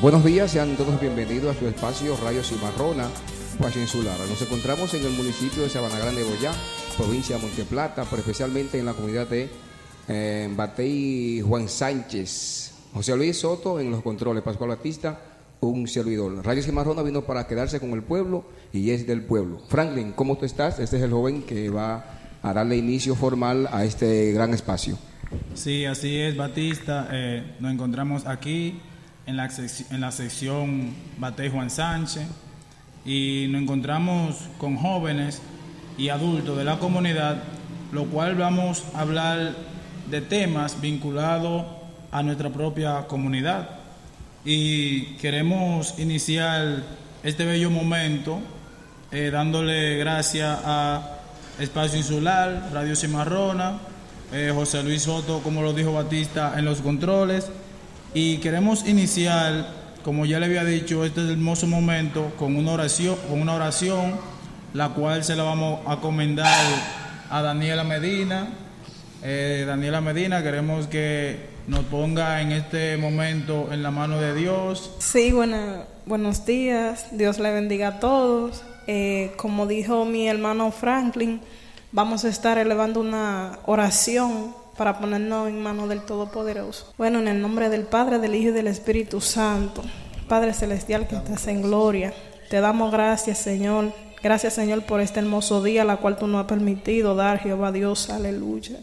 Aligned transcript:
Buenos 0.00 0.24
días, 0.24 0.50
sean 0.50 0.76
todos 0.78 0.98
bienvenidos 0.98 1.54
a 1.54 1.58
su 1.58 1.68
espacio 1.68 2.16
Radio 2.24 2.42
Cimarrona, 2.42 3.06
espacio 3.52 3.82
insular. 3.82 4.18
Nos 4.30 4.40
encontramos 4.40 4.94
en 4.94 5.04
el 5.04 5.12
municipio 5.12 5.62
de 5.62 5.68
Sabana 5.68 5.98
Grande, 5.98 6.24
Boyá, 6.24 6.52
provincia 6.96 7.36
de 7.36 7.42
Monteplata, 7.42 8.06
pero 8.08 8.20
especialmente 8.20 8.78
en 8.78 8.86
la 8.86 8.94
comunidad 8.94 9.28
de 9.28 9.50
eh, 10.08 10.48
Batey 10.56 11.42
Juan 11.46 11.68
Sánchez. 11.68 12.72
José 12.94 13.14
Luis 13.14 13.40
Soto 13.40 13.78
en 13.78 13.90
los 13.90 14.02
controles, 14.02 14.42
Pascual 14.42 14.70
Batista, 14.70 15.20
un 15.60 15.86
servidor. 15.86 16.46
Radio 16.46 16.62
Cimarrona 16.62 17.02
vino 17.02 17.20
para 17.20 17.46
quedarse 17.46 17.78
con 17.78 17.90
el 17.90 18.02
pueblo 18.02 18.46
y 18.72 18.92
es 18.92 19.06
del 19.06 19.20
pueblo. 19.20 19.60
Franklin, 19.68 20.12
¿cómo 20.12 20.38
tú 20.38 20.46
estás? 20.46 20.78
Este 20.78 20.96
es 20.96 21.02
el 21.02 21.10
joven 21.10 21.42
que 21.42 21.68
va 21.68 22.20
a 22.42 22.54
darle 22.54 22.78
inicio 22.78 23.14
formal 23.14 23.68
a 23.70 23.84
este 23.84 24.32
gran 24.32 24.54
espacio. 24.54 24.96
Sí, 25.52 25.84
así 25.84 26.16
es, 26.16 26.38
Batista. 26.38 27.06
Eh, 27.12 27.56
nos 27.60 27.70
encontramos 27.70 28.26
aquí 28.26 28.80
en 29.26 29.36
la, 29.36 29.48
en 29.90 30.00
la 30.00 30.10
sección 30.10 30.94
Batey 31.18 31.48
Juan 31.50 31.70
Sánchez 31.70 32.26
y 33.04 33.46
nos 33.50 33.62
encontramos 33.62 34.36
con 34.58 34.76
jóvenes 34.76 35.40
y 35.96 36.08
adultos 36.08 36.56
de 36.56 36.64
la 36.64 36.78
comunidad, 36.78 37.42
lo 37.92 38.04
cual 38.06 38.34
vamos 38.34 38.84
a 38.94 39.00
hablar 39.00 39.54
de 40.10 40.20
temas 40.20 40.80
vinculados 40.80 41.64
a 42.10 42.22
nuestra 42.22 42.50
propia 42.50 43.06
comunidad. 43.06 43.70
Y 44.44 45.16
queremos 45.16 45.98
iniciar 45.98 46.82
este 47.22 47.44
bello 47.44 47.70
momento 47.70 48.40
eh, 49.12 49.30
dándole 49.30 49.96
gracias 49.98 50.58
a 50.64 51.18
Espacio 51.58 51.98
Insular, 51.98 52.70
Radio 52.72 52.96
Cimarrona, 52.96 53.78
eh, 54.32 54.52
José 54.54 54.82
Luis 54.82 55.02
Soto, 55.02 55.40
como 55.40 55.62
lo 55.62 55.72
dijo 55.72 55.92
Batista, 55.92 56.54
en 56.56 56.64
los 56.64 56.80
controles. 56.80 57.50
Y 58.12 58.38
queremos 58.38 58.88
iniciar, 58.88 59.68
como 60.02 60.26
ya 60.26 60.40
le 60.40 60.46
había 60.46 60.64
dicho, 60.64 61.04
este 61.04 61.20
hermoso 61.30 61.68
momento 61.68 62.32
con 62.36 62.56
una 62.56 62.72
oración, 62.72 63.16
con 63.28 63.40
una 63.40 63.54
oración, 63.54 64.14
la 64.74 64.88
cual 64.88 65.22
se 65.22 65.36
la 65.36 65.44
vamos 65.44 65.80
a 65.86 66.00
comendar 66.00 66.64
a 67.30 67.40
Daniela 67.40 67.84
Medina. 67.84 68.48
Eh, 69.22 69.64
Daniela 69.64 70.00
Medina, 70.00 70.42
queremos 70.42 70.88
que 70.88 71.50
nos 71.68 71.84
ponga 71.84 72.40
en 72.40 72.50
este 72.50 72.96
momento 72.96 73.68
en 73.70 73.84
la 73.84 73.92
mano 73.92 74.20
de 74.20 74.34
Dios. 74.34 74.90
Sí, 74.98 75.30
buena, 75.30 75.84
buenos 76.04 76.44
días, 76.44 77.06
Dios 77.12 77.38
le 77.38 77.52
bendiga 77.52 77.88
a 77.88 78.00
todos. 78.00 78.64
Eh, 78.88 79.34
como 79.36 79.68
dijo 79.68 80.04
mi 80.04 80.26
hermano 80.26 80.72
Franklin, 80.72 81.40
vamos 81.92 82.24
a 82.24 82.28
estar 82.28 82.58
elevando 82.58 82.98
una 82.98 83.60
oración 83.66 84.59
para 84.80 84.98
ponernos 84.98 85.46
en 85.46 85.62
manos 85.62 85.90
del 85.90 86.00
Todopoderoso. 86.00 86.94
Bueno, 86.96 87.18
en 87.18 87.28
el 87.28 87.42
nombre 87.42 87.68
del 87.68 87.82
Padre, 87.82 88.18
del 88.18 88.34
Hijo 88.34 88.48
y 88.48 88.52
del 88.52 88.66
Espíritu 88.66 89.20
Santo, 89.20 89.82
Padre 90.26 90.54
Celestial 90.54 91.06
que 91.06 91.16
estás 91.16 91.48
en 91.48 91.60
gloria, 91.60 92.14
te 92.48 92.62
damos 92.62 92.90
gracias, 92.90 93.36
Señor. 93.36 93.92
Gracias, 94.22 94.54
Señor, 94.54 94.86
por 94.86 95.02
este 95.02 95.20
hermoso 95.20 95.62
día, 95.62 95.84
la 95.84 95.98
cual 95.98 96.16
tú 96.16 96.26
nos 96.26 96.40
has 96.40 96.46
permitido 96.46 97.14
dar, 97.14 97.40
Jehová 97.40 97.72
Dios, 97.72 98.08
aleluya. 98.08 98.78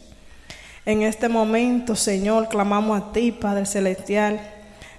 En 0.86 1.02
este 1.02 1.30
momento, 1.30 1.95
Señor, 1.95 2.48
clamamos 2.48 3.02
a 3.02 3.12
ti, 3.12 3.31
Padre 3.31 3.66
Celestial. 3.66 4.40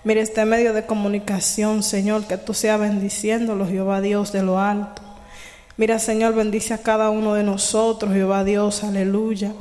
Mire 0.03 0.23
este 0.23 0.45
medio 0.47 0.73
de 0.73 0.85
comunicación, 0.85 1.85
Señor, 1.85 2.27
que 2.27 2.39
tú 2.39 2.55
seas 2.55 2.81
bendiciéndolo, 2.81 3.69
Jehová 3.69 4.01
Dios 4.01 4.33
de 4.33 4.43
lo 4.43 4.59
alto. 4.59 5.01
Mira, 5.77 6.01
Señor, 6.01 6.35
bendice 6.35 6.75
a 6.75 6.79
cada 6.79 7.11
uno 7.11 7.35
de 7.35 7.45
nosotros, 7.45 8.13
Jehová 8.13 8.43
Dios, 8.43 8.83
aleluya. 8.83 9.53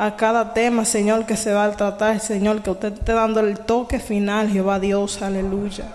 A 0.00 0.14
cada 0.14 0.54
tema, 0.54 0.84
Señor, 0.84 1.26
que 1.26 1.36
se 1.36 1.52
va 1.52 1.64
a 1.64 1.72
tratar, 1.72 2.20
Señor, 2.20 2.62
que 2.62 2.70
usted 2.70 2.92
esté 2.92 3.14
dando 3.14 3.40
el 3.40 3.58
toque 3.58 3.98
final, 3.98 4.48
Jehová 4.48 4.78
Dios, 4.78 5.22
aleluya. 5.22 5.86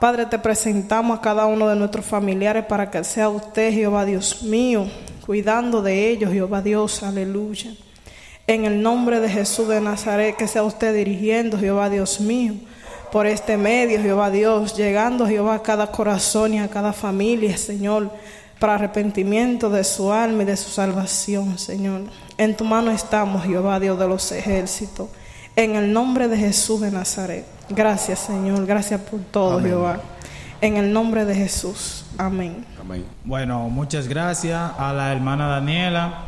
Padre, 0.00 0.26
te 0.26 0.40
presentamos 0.40 1.16
a 1.16 1.20
cada 1.22 1.46
uno 1.46 1.68
de 1.68 1.76
nuestros 1.76 2.04
familiares 2.04 2.64
para 2.64 2.90
que 2.90 3.04
sea 3.04 3.28
usted, 3.28 3.72
Jehová 3.72 4.04
Dios 4.04 4.42
mío, 4.42 4.88
cuidando 5.24 5.82
de 5.82 6.08
ellos, 6.10 6.32
Jehová 6.32 6.62
Dios, 6.62 7.04
aleluya. 7.04 7.70
En 8.48 8.64
el 8.64 8.82
nombre 8.82 9.20
de 9.20 9.28
Jesús 9.28 9.68
de 9.68 9.80
Nazaret, 9.80 10.34
que 10.34 10.48
sea 10.48 10.64
usted 10.64 10.92
dirigiendo, 10.92 11.56
Jehová 11.56 11.90
Dios 11.90 12.18
mío, 12.18 12.54
por 13.12 13.28
este 13.28 13.56
medio, 13.56 14.02
Jehová 14.02 14.32
Dios, 14.32 14.76
llegando, 14.76 15.28
Jehová, 15.28 15.54
a 15.54 15.62
cada 15.62 15.92
corazón 15.92 16.54
y 16.54 16.58
a 16.58 16.66
cada 16.66 16.92
familia, 16.92 17.56
Señor, 17.56 18.10
para 18.58 18.74
arrepentimiento 18.74 19.70
de 19.70 19.84
su 19.84 20.10
alma 20.10 20.42
y 20.42 20.46
de 20.46 20.56
su 20.56 20.70
salvación, 20.70 21.56
Señor. 21.56 22.02
En 22.38 22.56
tu 22.56 22.64
mano 22.64 22.92
estamos, 22.92 23.44
Jehová, 23.44 23.80
Dios 23.80 23.98
de 23.98 24.06
los 24.06 24.30
ejércitos. 24.30 25.08
En 25.56 25.74
el 25.74 25.92
nombre 25.92 26.28
de 26.28 26.36
Jesús 26.36 26.80
de 26.80 26.92
Nazaret. 26.92 27.44
Gracias, 27.68 28.20
Señor. 28.20 28.64
Gracias 28.64 29.00
por 29.00 29.18
todo, 29.18 29.60
Jehová. 29.60 30.00
En 30.60 30.76
el 30.76 30.92
nombre 30.92 31.24
de 31.24 31.34
Jesús. 31.34 32.04
Amén. 32.16 32.64
Amén. 32.80 33.04
Bueno, 33.24 33.68
muchas 33.68 34.06
gracias 34.06 34.70
a 34.78 34.92
la 34.92 35.10
hermana 35.10 35.48
Daniela. 35.48 36.26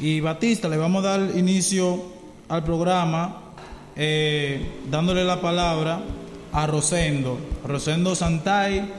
Y 0.00 0.20
Batista, 0.20 0.66
le 0.66 0.78
vamos 0.78 1.04
a 1.04 1.18
dar 1.18 1.36
inicio 1.36 2.02
al 2.48 2.64
programa 2.64 3.42
eh, 3.96 4.80
dándole 4.90 5.24
la 5.24 5.42
palabra 5.42 6.00
a 6.52 6.66
Rosendo, 6.66 7.38
Rosendo 7.66 8.14
Santay, 8.14 8.90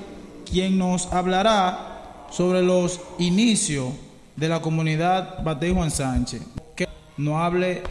quien 0.45 0.77
nos 0.77 1.11
hablará 1.11 2.27
sobre 2.29 2.61
los 2.61 3.01
inicios 3.17 3.93
de 4.39 4.47
la 4.47 4.61
comunidad 4.61 5.43
Batey 5.43 5.73
Juan 5.73 5.91
Sánchez. 5.91 6.41
Que 6.75 6.87
nos 7.17 7.35
hable 7.35 7.83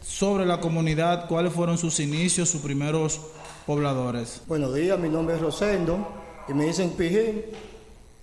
sobre 0.00 0.44
la 0.44 0.58
comunidad, 0.58 1.28
cuáles 1.28 1.52
fueron 1.52 1.78
sus 1.78 2.00
inicios, 2.00 2.48
sus 2.48 2.60
primeros 2.60 3.20
pobladores. 3.66 4.42
Buenos 4.48 4.74
días, 4.74 4.98
mi 4.98 5.08
nombre 5.08 5.36
es 5.36 5.40
Rosendo 5.40 6.08
y 6.48 6.54
me 6.54 6.64
dicen 6.64 6.90
Pijín 6.90 7.42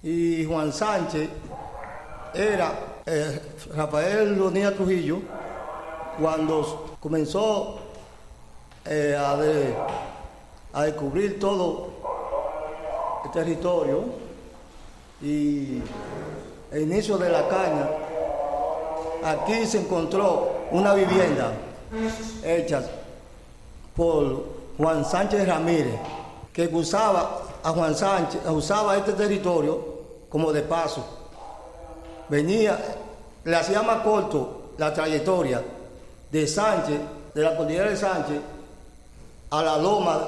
y 0.03 0.43
Juan 0.43 0.73
Sánchez 0.73 1.29
era 2.33 3.01
eh, 3.05 3.41
Rafael 3.73 4.37
Lonía 4.37 4.75
Trujillo, 4.75 5.19
cuando 6.19 6.97
comenzó 6.99 7.79
eh, 8.85 9.15
a, 9.17 10.83
descubrir 10.83 11.39
todo 11.39 11.93
el 13.23 13.31
territorio 13.31 14.03
y 15.21 15.79
inicio 16.73 17.17
de 17.17 17.29
la 17.29 17.47
caña, 17.47 17.89
aquí 19.23 19.65
se 19.65 19.79
encontró 19.79 20.67
una 20.71 20.93
vivienda 20.93 21.51
hecha 22.43 22.83
por 23.95 24.45
Juan 24.77 25.03
Sánchez 25.03 25.47
Ramírez, 25.47 25.95
que 26.53 26.67
usaba 26.67 27.41
a 27.63 27.71
Juan 27.71 27.95
Sánchez, 27.95 28.41
usaba 28.49 28.97
este 28.97 29.13
territorio 29.13 29.99
como 30.29 30.51
de 30.51 30.61
paso 30.61 31.19
venía, 32.29 32.79
le 33.43 33.55
hacía 33.55 33.81
más 33.81 34.01
corto 34.01 34.73
la 34.77 34.93
trayectoria 34.93 35.61
de 36.31 36.47
Sánchez, 36.47 36.99
de 37.33 37.41
la 37.41 37.57
cordillera 37.57 37.89
de 37.89 37.97
Sánchez, 37.97 38.39
a 39.49 39.63
la 39.63 39.77
Loma 39.77 40.19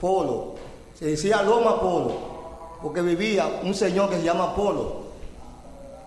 Polo. 0.00 0.54
Se 0.98 1.06
decía 1.06 1.42
Loma 1.42 1.80
Polo, 1.80 2.12
porque 2.82 3.02
vivía 3.02 3.60
un 3.62 3.74
señor 3.74 4.08
que 4.10 4.16
se 4.16 4.22
llama 4.22 4.54
Polo 4.54 4.99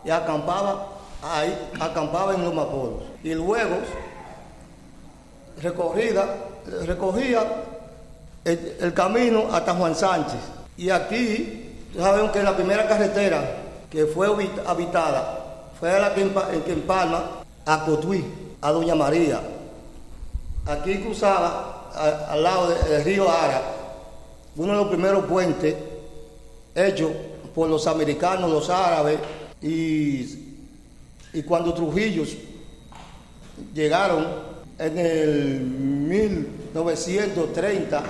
y 0.03 0.09
acampaba 0.09 0.87
ahí, 1.21 1.69
acampaba 1.79 2.33
en 2.35 2.43
Loma 2.43 2.69
Polo. 2.69 3.01
Y 3.23 3.33
luego 3.33 3.77
recorrida, 5.61 6.25
recogía 6.85 7.43
el, 8.43 8.93
camino 8.93 9.45
hasta 9.51 9.73
Juan 9.73 9.95
Sánchez. 9.95 10.39
Y 10.77 10.89
aquí, 10.89 11.87
sabemos 11.95 12.31
que 12.31 12.43
la 12.43 12.55
primera 12.55 12.87
carretera 12.87 13.43
que 13.89 14.05
fue 14.05 14.27
habitada 14.65 15.69
fue 15.79 15.99
la 15.99 16.13
que, 16.13 16.21
empalma 16.71 17.43
a 17.65 17.85
Cotuí, 17.85 18.25
a 18.61 18.71
Doña 18.71 18.95
María. 18.95 19.39
Aquí 20.65 20.99
cruzaba 20.99 21.91
al 22.29 22.43
lado 22.43 22.69
del 22.69 23.03
río 23.03 23.29
Ara, 23.29 23.61
uno 24.55 24.73
de 24.73 24.77
los 24.79 24.87
primeros 24.87 25.25
puentes 25.25 25.75
hechos 26.75 27.11
por 27.53 27.69
los 27.69 27.85
americanos, 27.85 28.49
los 28.49 28.69
árabes, 28.69 29.19
y, 29.63 30.59
y 31.33 31.43
cuando 31.43 31.73
Trujillo 31.73 32.23
llegaron 33.73 34.27
en 34.77 34.97
el 34.97 35.61
1930, 35.61 38.03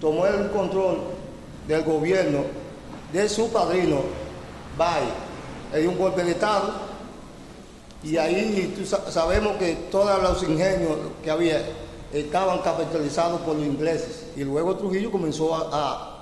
tomó 0.00 0.26
el 0.26 0.50
control 0.50 1.00
del 1.66 1.82
gobierno 1.82 2.44
de 3.12 3.28
su 3.28 3.52
padrino, 3.52 4.00
Bay 4.76 5.02
hay 5.72 5.86
un 5.86 5.98
golpe 5.98 6.24
de 6.24 6.32
Estado 6.32 6.72
y 8.02 8.16
ahí 8.16 8.74
sabemos 9.10 9.56
que 9.56 9.74
todos 9.90 10.22
los 10.22 10.42
ingenios 10.42 10.96
que 11.22 11.30
había 11.30 11.62
estaban 12.12 12.60
capitalizados 12.60 13.40
por 13.42 13.56
los 13.56 13.66
ingleses 13.66 14.26
y 14.36 14.44
luego 14.44 14.76
Trujillo 14.76 15.10
comenzó 15.10 15.54
a, 15.54 16.14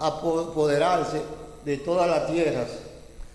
apoderarse 0.00 1.20
de 1.64 1.76
todas 1.76 2.08
las 2.08 2.26
tierras. 2.28 2.68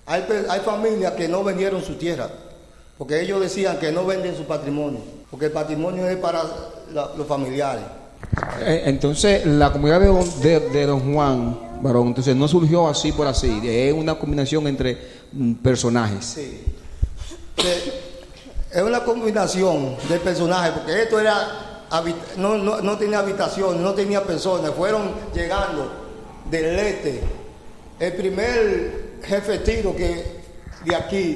Hay, 0.05 0.25
hay 0.49 0.59
familias 0.61 1.13
que 1.13 1.27
no 1.27 1.43
vendieron 1.43 1.81
su 1.83 1.95
tierra 1.95 2.29
porque 2.97 3.21
ellos 3.21 3.39
decían 3.41 3.77
que 3.79 3.91
no 3.91 4.05
venden 4.05 4.35
su 4.35 4.43
patrimonio, 4.45 4.99
porque 5.31 5.45
el 5.47 5.51
patrimonio 5.51 6.07
es 6.07 6.17
para 6.17 6.43
los 7.17 7.27
familiares. 7.27 7.83
Eh, 8.61 8.83
entonces, 8.85 9.45
la 9.45 9.71
comunidad 9.71 9.99
de, 9.99 10.07
Don- 10.07 10.41
de- 10.41 10.59
de 10.69 10.85
Don 10.85 11.13
Juan, 11.13 11.59
varón, 11.81 12.07
entonces 12.07 12.35
no 12.35 12.47
surgió 12.47 12.87
así 12.87 13.11
por 13.11 13.27
así, 13.27 13.61
es 13.63 13.93
una 13.93 14.15
combinación 14.17 14.67
entre 14.67 14.97
mm, 15.33 15.53
personajes. 15.55 16.23
Sí. 16.25 16.63
Es 18.71 18.81
una 18.81 19.03
combinación 19.03 19.95
de 20.09 20.19
personajes, 20.19 20.71
porque 20.73 21.03
esto 21.03 21.19
era 21.19 21.81
no, 22.37 22.57
no, 22.57 22.81
no 22.81 22.97
tenía 22.97 23.19
habitaciones, 23.19 23.79
no 23.81 23.93
tenía 23.93 24.23
personas, 24.23 24.71
fueron 24.71 25.11
llegando 25.33 25.91
del 26.49 26.79
este. 26.79 27.21
El 27.99 28.13
primer 28.13 29.02
jefe 29.23 29.59
tiro 29.59 29.95
que 29.95 30.43
de 30.85 30.95
aquí 30.95 31.35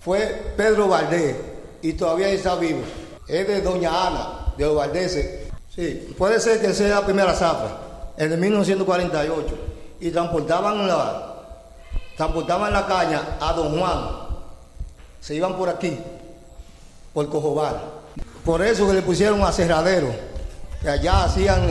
fue 0.00 0.54
Pedro 0.56 0.88
Valdés 0.88 1.36
y 1.82 1.92
todavía 1.92 2.28
está 2.28 2.56
vivo. 2.56 2.80
Es 3.28 3.46
de 3.46 3.60
Doña 3.60 4.06
Ana, 4.06 4.54
de 4.56 4.64
los 4.64 4.74
Valdeses. 4.74 5.48
Sí, 5.74 6.14
puede 6.18 6.40
ser 6.40 6.60
que 6.60 6.74
sea 6.74 7.00
la 7.00 7.04
primera 7.04 7.32
zafra, 7.34 8.12
en 8.16 8.32
el 8.32 8.38
1948. 8.38 9.58
Y 10.00 10.10
transportaban 10.10 10.88
la, 10.88 11.34
transportaban 12.16 12.72
la 12.72 12.86
caña 12.86 13.22
a 13.40 13.52
Don 13.52 13.78
Juan. 13.78 14.00
Se 15.20 15.34
iban 15.34 15.56
por 15.56 15.68
aquí, 15.68 15.98
por 17.12 17.28
Cojobal. 17.28 17.80
Por 18.44 18.62
eso 18.62 18.86
que 18.86 18.94
le 18.94 19.02
pusieron 19.02 19.40
un 19.40 19.46
aserradero. 19.46 20.08
Que 20.82 20.88
allá 20.88 21.24
hacían 21.24 21.68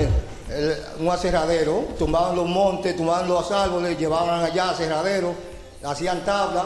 el- 0.50 0.78
un 1.00 1.10
aserradero, 1.10 1.86
tumbaban 1.98 2.36
los 2.36 2.48
montes, 2.48 2.96
tumbaban 2.96 3.28
los 3.28 3.52
árboles, 3.52 3.98
llevaban 3.98 4.44
allá 4.44 4.72
aserradero, 4.72 5.34
hacían 5.84 6.24
tablas, 6.26 6.66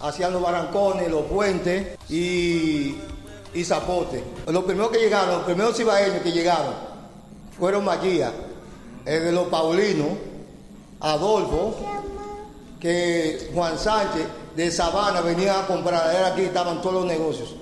hacían 0.00 0.32
los 0.32 0.42
barrancones, 0.42 1.10
los 1.10 1.22
puentes 1.22 1.98
y, 2.10 2.96
y 3.54 3.64
zapote. 3.64 4.22
Los 4.46 4.64
primeros 4.64 4.90
que 4.90 4.98
llegaron, 4.98 5.36
los 5.36 5.44
primeros 5.44 5.76
cibaeños 5.76 6.20
que 6.22 6.32
llegaron 6.32 6.74
fueron 7.58 7.84
Maguía, 7.84 8.32
el 9.04 9.24
de 9.24 9.32
los 9.32 9.48
Paulinos, 9.48 10.08
Adolfo, 11.00 11.74
que 12.80 13.50
Juan 13.54 13.78
Sánchez 13.78 14.26
de 14.54 14.70
Sabana 14.70 15.20
venía 15.22 15.60
a 15.60 15.66
comprar, 15.66 16.14
era 16.14 16.28
aquí 16.28 16.42
estaban 16.42 16.80
todos 16.80 16.94
los 16.96 17.06
negocios. 17.06 17.54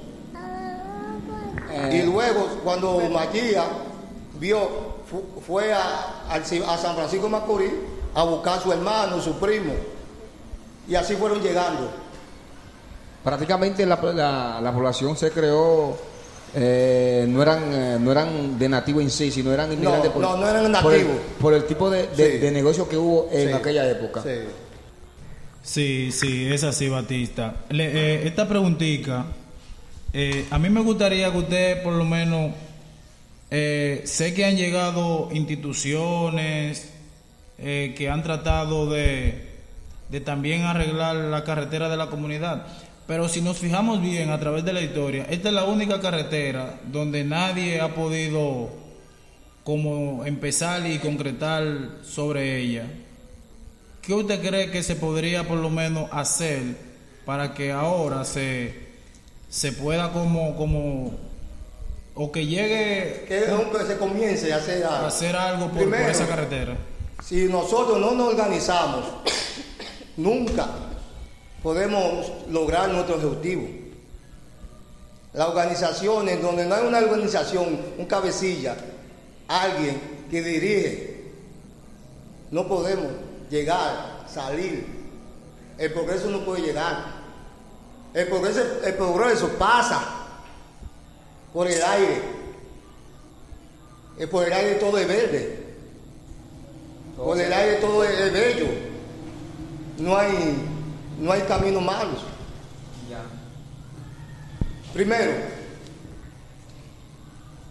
y 1.93 2.03
luego, 2.03 2.47
cuando 2.65 3.01
Maguía 3.11 3.65
vio, 4.39 4.94
fue 5.47 5.73
a, 5.73 6.41
San 6.45 6.95
Francisco 6.97 7.25
de 7.27 7.31
Macorís 7.33 7.71
a 8.15 8.23
buscar 8.25 8.59
a 8.59 8.63
su 8.63 8.73
hermano, 8.73 9.21
su 9.21 9.39
primo, 9.39 9.73
y 10.89 10.95
así 10.95 11.15
fueron 11.17 11.41
llegando. 11.43 11.91
Prácticamente 13.23 13.87
la, 13.87 13.97
la- 14.15 14.61
la 14.61 14.73
población 14.73 15.17
se 15.17 15.31
creó, 15.31 15.97
eh, 16.55 17.25
no, 17.29 17.43
eran, 17.43 17.63
eh, 17.73 17.97
no 17.99 18.13
eran 18.13 18.59
de 18.59 18.69
nativos 18.69 19.03
en 19.03 19.11
sí, 19.11 19.31
sino 19.31 19.51
eran 19.53 19.73
inmigrantes 19.73 20.11
por, 20.11 20.21
no, 20.21 20.37
no 20.37 20.47
eran 20.49 20.63
por 20.83 20.93
el, 20.95 21.01
nativos. 21.05 21.23
por 21.41 21.55
el 21.55 21.65
tipo 21.65 21.89
de, 21.91 22.07
de- 22.09 22.33
Sí. 22.33 22.39
de 22.39 22.51
negocio 22.51 22.87
que 22.89 22.97
hubo 22.99 23.29
en 23.33 23.49
Sí. 23.49 23.55
aquella 23.55 23.91
época. 23.91 24.23
Sí. 24.23 24.31
Sí, 25.63 26.13
sí, 26.13 26.53
es 26.53 26.63
así, 26.65 26.89
Batista. 26.91 27.55
Le- 27.71 27.87
eh, 28.25 28.27
esta 28.27 28.47
preguntita, 28.47 29.25
eh, 30.13 30.47
a 30.51 30.59
mí 30.59 30.69
me 30.69 30.83
gustaría 30.83 31.33
que 31.33 31.39
usted 31.39 31.83
por 31.83 31.95
lo 31.95 32.05
menos, 32.05 32.53
eh, 33.57 34.03
sé 34.05 34.35
que 34.35 34.45
han 34.45 34.57
llegado 34.57 35.29
instituciones 35.33 36.91
eh, 37.57 37.95
que 37.97 38.11
han 38.11 38.25
tratado 38.25 38.91
de, 38.91 39.47
de 40.09 40.21
también 40.21 40.63
arreglar 40.63 41.15
la 41.15 41.45
carretera 41.45 41.89
de 41.89 41.97
la 41.97 42.09
comunidad, 42.09 42.67
pero 43.07 43.29
si 43.29 43.43
nos 43.43 43.59
fijamos 43.59 44.03
bien 44.03 44.31
a 44.31 44.41
través 44.41 44.65
de 44.65 44.73
la 44.73 44.81
historia, 44.81 45.25
esta 45.31 45.51
es 45.51 45.55
la 45.55 45.67
única 45.67 46.01
carretera 46.01 46.81
donde 46.91 47.23
nadie 47.23 47.81
ha 47.81 47.95
podido 47.95 48.71
como 49.63 50.25
empezar 50.25 50.85
y 50.91 50.99
concretar 50.99 52.01
sobre 52.03 52.59
ella. 52.59 52.89
¿Qué 54.03 54.15
usted 54.15 54.41
cree 54.45 54.73
que 54.73 54.83
se 54.83 54.97
podría 54.97 55.47
por 55.47 55.59
lo 55.59 55.71
menos 55.71 56.09
hacer 56.11 56.61
para 57.25 57.55
que 57.55 57.71
ahora 57.71 58.25
se, 58.25 58.75
se 59.49 59.71
pueda 59.71 60.11
como, 60.11 60.57
como, 60.57 61.15
o 62.15 62.31
que 62.31 62.47
llegue 62.47 63.25
Que, 63.27 63.47
se 63.87 63.99
comience 63.99 64.53
a 64.53 64.57
hacer 64.57 64.85
algo. 64.85 65.05
a 65.05 65.07
hacer 65.09 65.37
algo 65.37 65.69
por, 65.69 65.85
por 65.85 65.95
esa 65.95 66.27
carretera? 66.27 66.77
Si 67.23 67.45
nosotros 67.45 67.99
no 67.99 68.13
nos 68.13 68.29
organizamos, 68.29 69.05
nunca 70.17 70.69
podemos 71.63 72.31
lograr 72.51 72.91
nuestro 72.91 73.17
objetivo. 73.17 73.67
Las 75.33 75.49
organizaciones, 75.49 76.41
donde 76.41 76.67
no 76.67 76.75
hay 76.75 76.87
una 76.87 76.99
organización, 76.99 77.81
un 77.99 78.07
cabecilla, 78.07 78.77
alguien 79.49 80.01
que 80.31 80.43
dirige, 80.43 81.25
no 82.51 82.69
podemos 82.69 83.07
llegar, 83.51 84.25
salir. 84.29 84.87
El 85.77 85.93
progreso 85.93 86.31
no 86.31 86.45
puede 86.45 86.63
llegar. 86.63 87.25
El 88.13 88.29
progreso, 88.29 88.61
el 88.85 88.95
progreso 88.95 89.49
pasa 89.59 90.24
por 91.55 91.67
el 91.69 91.83
aire. 91.83 92.21
Por 94.31 94.45
el 94.45 94.53
aire 94.53 94.75
todo 94.75 94.99
es 94.99 95.09
verde. 95.09 95.59
Por 97.17 97.41
el 97.41 97.53
aire 97.53 97.77
todo 97.77 98.05
es, 98.05 98.11
es 98.11 98.33
bello. 98.33 98.67
No 99.99 100.17
hay, 100.17 100.57
no 101.19 101.33
hay 101.33 101.41
caminos 101.43 101.83
malos. 101.83 102.25
Primero, 104.93 105.33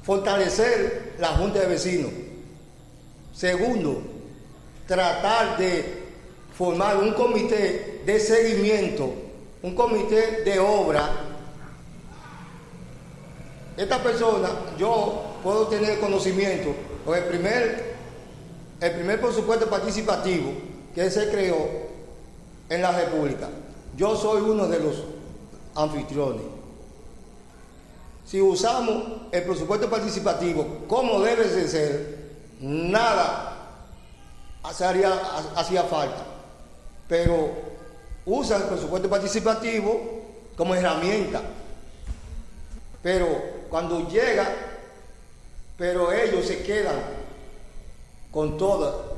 fortalecer 0.04 1.16
la 1.20 1.30
Junta 1.30 1.60
de 1.60 1.68
Vecinos. 1.68 2.12
Segundo, 3.34 4.02
tratar 4.88 5.58
de 5.58 6.04
formar 6.58 6.98
un 6.98 7.14
comité 7.14 8.02
de 8.06 8.20
seguimiento, 8.20 9.14
un 9.62 9.76
comité 9.76 10.44
de 10.44 10.60
obra. 10.60 11.33
Esta 13.76 14.02
persona, 14.02 14.50
yo 14.78 15.24
puedo 15.44 15.68
tener 15.68 16.00
conocimiento, 16.00 16.74
o 17.06 17.16
el 17.16 17.24
primer 17.26 17.94
el 18.84 18.92
primer 18.92 19.22
presupuesto 19.22 19.70
participativo 19.70 20.52
que 20.94 21.10
se 21.10 21.30
creó 21.30 21.56
en 22.68 22.82
la 22.82 22.92
República. 22.92 23.48
Yo 23.96 24.14
soy 24.18 24.42
uno 24.42 24.68
de 24.68 24.80
los 24.80 25.04
anfitriones. 25.74 26.44
Si 28.26 28.42
usamos 28.42 29.06
el 29.32 29.44
presupuesto 29.44 29.90
participativo 29.90 30.80
como 30.90 31.22
debe 31.22 31.48
de 31.48 31.68
ser, 31.70 32.30
nada 32.60 33.70
hacía, 34.64 35.14
hacía 35.56 35.84
falta. 35.84 36.26
Pero 37.08 37.52
usa 38.26 38.58
el 38.58 38.64
presupuesto 38.64 39.10
participativo 39.10 40.24
como 40.58 40.76
herramienta. 40.76 41.42
Pero 43.02 43.28
cuando 43.74 44.08
llega, 44.08 44.54
pero 45.80 46.14
ellos 46.14 46.46
se 46.46 46.62
quedan 46.62 46.94
con 48.30 48.56
todo. 48.56 49.18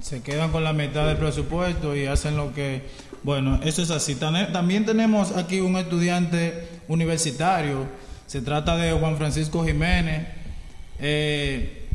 Se 0.00 0.22
quedan 0.22 0.50
con 0.52 0.64
la 0.64 0.72
mitad 0.72 1.06
del 1.06 1.18
presupuesto 1.18 1.94
y 1.94 2.06
hacen 2.06 2.34
lo 2.34 2.54
que... 2.54 2.80
Bueno, 3.22 3.60
eso 3.62 3.82
es 3.82 3.90
así. 3.90 4.14
También 4.14 4.86
tenemos 4.86 5.36
aquí 5.36 5.60
un 5.60 5.76
estudiante 5.76 6.66
universitario. 6.88 7.84
Se 8.26 8.40
trata 8.40 8.74
de 8.78 8.90
Juan 8.92 9.18
Francisco 9.18 9.66
Jiménez, 9.66 10.28
eh, 10.98 11.86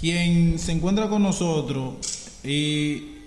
quien 0.00 0.58
se 0.58 0.72
encuentra 0.72 1.10
con 1.10 1.22
nosotros. 1.22 1.96
Y 2.42 3.18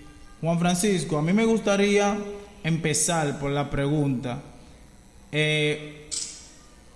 Juan 0.41 0.57
Francisco, 0.57 1.19
a 1.19 1.21
mí 1.21 1.31
me 1.31 1.45
gustaría 1.45 2.17
empezar 2.63 3.37
por 3.37 3.51
la 3.51 3.69
pregunta. 3.69 4.41
eh, 5.31 6.02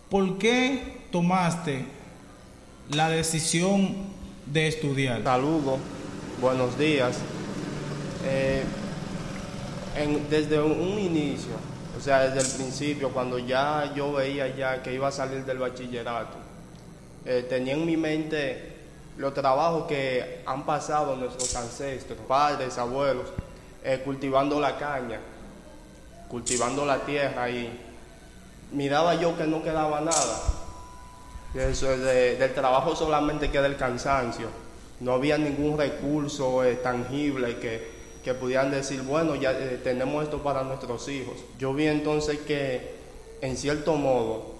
¿Por 0.10 0.38
qué 0.38 1.02
tomaste 1.12 1.86
la 2.92 3.10
decisión 3.10 3.94
de 4.46 4.70
estudiar? 4.70 5.22
Saludos, 5.22 5.80
buenos 6.40 6.80
días. 6.80 7.18
Eh, 8.24 8.64
desde 10.30 10.62
un, 10.62 10.72
un 10.72 10.98
inicio, 10.98 11.52
o 11.98 12.02
sea, 12.02 12.30
desde 12.30 12.40
el 12.40 12.56
principio, 12.56 13.10
cuando 13.10 13.38
ya 13.38 13.92
yo 13.96 14.14
veía 14.14 14.56
ya 14.56 14.82
que 14.82 14.94
iba 14.94 15.10
a 15.10 15.12
salir 15.12 15.44
del 15.44 15.58
bachillerato, 15.58 16.38
eh, 17.26 17.46
tenía 17.50 17.74
en 17.74 17.86
mi 17.86 17.98
mente 17.98 18.78
los 19.18 19.34
trabajos 19.34 19.88
que 19.88 20.42
han 20.46 20.66
pasado 20.66 21.18
nuestros 21.18 21.54
ancestros, 21.58 22.18
padres, 22.26 22.78
abuelos, 22.78 23.26
eh, 23.84 24.02
cultivando 24.06 24.58
la 24.62 24.78
caña, 24.78 25.20
cultivando 26.30 26.86
la 26.86 27.00
tierra 27.00 27.50
y 27.50 27.87
miraba 28.72 29.16
yo 29.16 29.38
que 29.38 29.46
no 29.46 29.64
quedaba 29.64 30.02
nada. 30.02 30.42
Del 31.54 32.54
trabajo 32.54 32.96
solamente 32.96 33.50
queda 33.50 33.66
el 33.66 33.78
cansancio. 33.78 34.48
No 35.00 35.14
había 35.14 35.38
ningún 35.38 35.78
recurso 35.78 36.64
eh, 36.64 36.76
tangible 36.76 37.58
que, 37.58 37.92
que 38.24 38.34
pudieran 38.34 38.72
decir, 38.72 39.02
bueno, 39.04 39.36
ya 39.36 39.52
eh, 39.52 39.80
tenemos 39.84 40.24
esto 40.24 40.44
para 40.44 40.64
nuestros 40.64 41.08
hijos. 41.08 41.36
Yo 41.60 41.74
vi 41.74 41.88
entonces 41.88 42.40
que, 42.40 42.96
en 43.42 43.56
cierto 43.58 43.96
modo, 43.96 44.56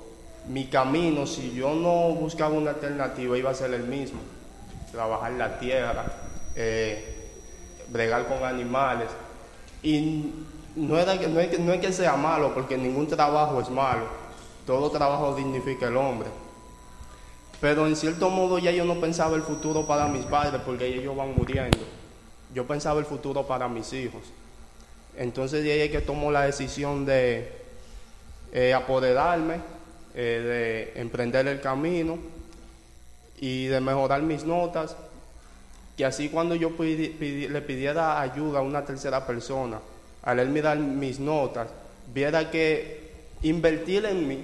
mi 0.48 0.68
camino, 0.68 1.28
si 1.28 1.54
yo 1.54 1.74
no 1.74 2.10
buscaba 2.16 2.54
una 2.54 2.72
alternativa, 2.72 3.38
iba 3.38 3.52
a 3.52 3.56
ser 3.56 3.74
el 3.74 3.84
mismo. 3.84 4.20
Trabajar 4.92 5.34
la 5.34 5.60
tierra, 5.60 6.06
eh, 6.56 7.30
bregar 7.90 8.28
con 8.28 8.44
animales. 8.44 9.10
Y 9.84 10.32
no, 10.78 10.98
era, 10.98 11.16
no, 11.16 11.40
es 11.40 11.48
que, 11.50 11.58
no 11.58 11.74
es 11.74 11.82
que 11.82 11.92
sea 11.92 12.16
malo, 12.16 12.54
porque 12.54 12.78
ningún 12.78 13.08
trabajo 13.08 13.60
es 13.60 13.70
malo. 13.70 14.06
Todo 14.66 14.92
trabajo 14.92 15.36
dignifica 15.36 15.88
el 15.88 15.98
hombre. 15.98 16.30
Pero 17.60 17.88
en 17.88 17.96
cierto 17.96 18.30
modo 18.30 18.60
ya 18.60 18.70
yo 18.72 18.86
no 18.86 19.00
pensaba 19.02 19.36
el 19.36 19.42
futuro 19.42 19.88
para 19.88 20.08
mis 20.08 20.26
padres, 20.26 20.62
porque 20.64 20.86
ellos 20.86 21.16
van 21.16 21.34
muriendo. 21.36 21.80
Yo 22.54 22.68
pensaba 22.68 23.00
el 23.00 23.06
futuro 23.08 23.48
para 23.48 23.68
mis 23.68 23.92
hijos. 23.94 24.22
Entonces 25.18 25.64
de 25.64 25.72
ahí 25.72 25.82
es 25.82 25.92
que 25.92 26.02
tomo 26.02 26.32
la 26.32 26.44
decisión 26.44 27.06
de 27.06 27.52
eh, 28.54 28.74
apoderarme, 28.76 29.56
eh, 30.14 30.92
de 30.94 31.02
emprender 31.02 31.48
el 31.48 31.60
camino 31.60 32.20
y 33.40 33.66
de 33.66 33.82
mejorar 33.82 34.22
mis 34.22 34.44
notas, 34.44 34.96
que 35.98 36.06
así 36.06 36.30
cuando 36.30 36.54
yo 36.54 36.70
le 36.70 37.62
pidiera 37.62 38.22
ayuda 38.22 38.60
a 38.60 38.62
una 38.62 38.86
tercera 38.86 39.26
persona, 39.26 39.80
al 40.24 40.40
él 40.40 40.50
mirar 40.50 40.78
mis 40.78 41.20
notas, 41.20 41.68
viera 42.14 42.52
que 42.52 43.12
invertir 43.42 44.06
en 44.06 44.28
mí 44.28 44.44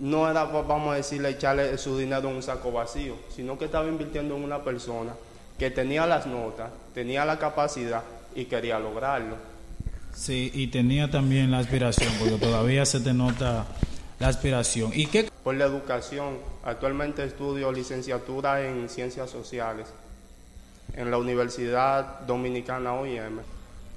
no 0.00 0.30
era, 0.30 0.44
vamos 0.44 0.92
a 0.92 0.96
decirle, 0.96 1.30
echarle 1.30 1.76
su 1.76 1.98
dinero 1.98 2.30
en 2.30 2.36
un 2.36 2.42
saco 2.42 2.72
vacío, 2.72 3.16
sino 3.34 3.58
que 3.58 3.66
estaba 3.66 3.86
invirtiendo 3.86 4.34
en 4.36 4.42
una 4.42 4.64
persona 4.64 5.12
que 5.58 5.70
tenía 5.70 6.06
las 6.06 6.26
notas, 6.26 6.70
tenía 6.94 7.24
la 7.24 7.38
capacidad 7.38 8.02
y 8.34 8.46
quería 8.46 8.78
lograrlo. 8.78 9.36
Sí, 10.14 10.50
y 10.54 10.68
tenía 10.68 11.10
también 11.10 11.50
la 11.50 11.58
aspiración, 11.58 12.12
porque 12.18 12.38
todavía 12.38 12.86
se 12.86 13.00
te 13.00 13.12
nota 13.12 13.66
la 14.18 14.28
aspiración. 14.28 14.90
¿Y 14.94 15.06
qué? 15.06 15.30
Por 15.44 15.54
la 15.54 15.66
educación. 15.66 16.38
Actualmente 16.64 17.24
estudio 17.24 17.70
licenciatura 17.70 18.66
en 18.66 18.88
Ciencias 18.88 19.30
Sociales 19.30 19.86
en 20.94 21.10
la 21.10 21.18
Universidad 21.18 22.20
Dominicana 22.20 22.94
OIM. 22.94 23.40